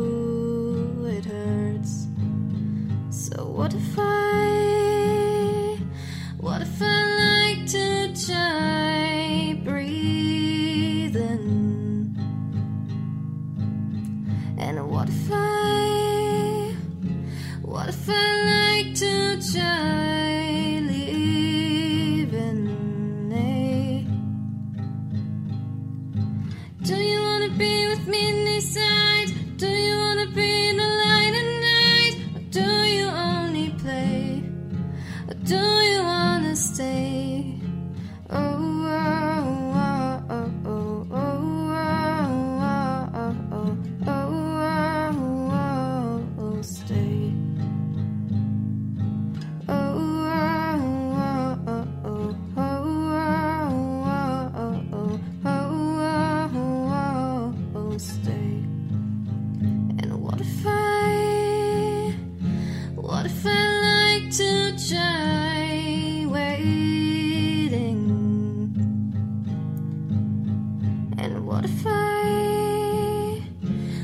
What 71.57 71.65
if 71.65 71.87
I, 71.87 73.41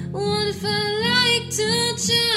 what 0.10 0.48
if 0.48 0.66
I 0.66 1.38
like 1.38 1.52
to 1.52 1.96
change? 2.04 2.33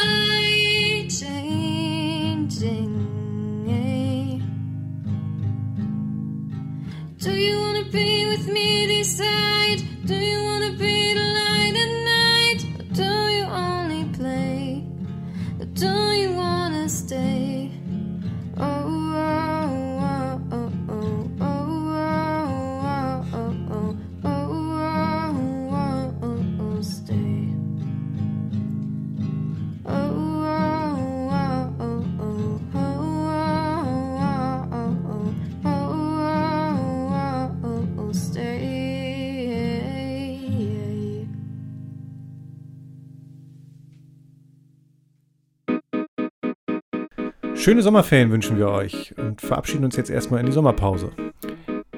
Schöne 47.66 47.83
Sommerferien 47.83 48.31
wünschen 48.31 48.59
wir 48.59 48.68
euch 48.68 49.12
und 49.18 49.40
verabschieden 49.40 49.85
uns 49.85 49.96
jetzt 49.96 50.09
erstmal 50.09 50.38
in 50.38 50.46
die 50.46 50.52
Sommerpause. 50.52 51.11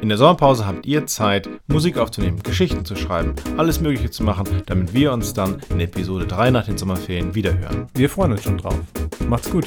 In 0.01 0.09
der 0.09 0.17
Sommerpause 0.17 0.67
habt 0.67 0.87
ihr 0.87 1.05
Zeit, 1.05 1.47
Musik 1.67 1.99
aufzunehmen, 1.99 2.43
Geschichten 2.43 2.87
zu 2.87 2.97
schreiben, 2.97 3.35
alles 3.59 3.79
Mögliche 3.79 4.09
zu 4.09 4.23
machen, 4.23 4.47
damit 4.65 4.95
wir 4.95 5.13
uns 5.13 5.35
dann 5.35 5.61
in 5.69 5.79
Episode 5.81 6.27
3 6.27 6.53
nach 6.53 6.65
den 6.65 6.79
Sommerferien 6.79 7.35
wiederhören. 7.35 7.87
Wir 7.93 8.09
freuen 8.09 8.33
uns 8.33 8.45
schon 8.45 8.57
drauf. 8.57 8.81
Macht's 9.29 9.51
gut. 9.51 9.67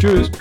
Tschüss. 0.00 0.32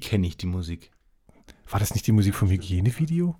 Kenne 0.00 0.26
ich 0.26 0.36
die 0.36 0.46
Musik. 0.46 0.90
War 1.68 1.78
das 1.78 1.94
nicht 1.94 2.06
die 2.06 2.12
Musik 2.12 2.34
vom 2.34 2.50
Hygienevideo? 2.50 3.36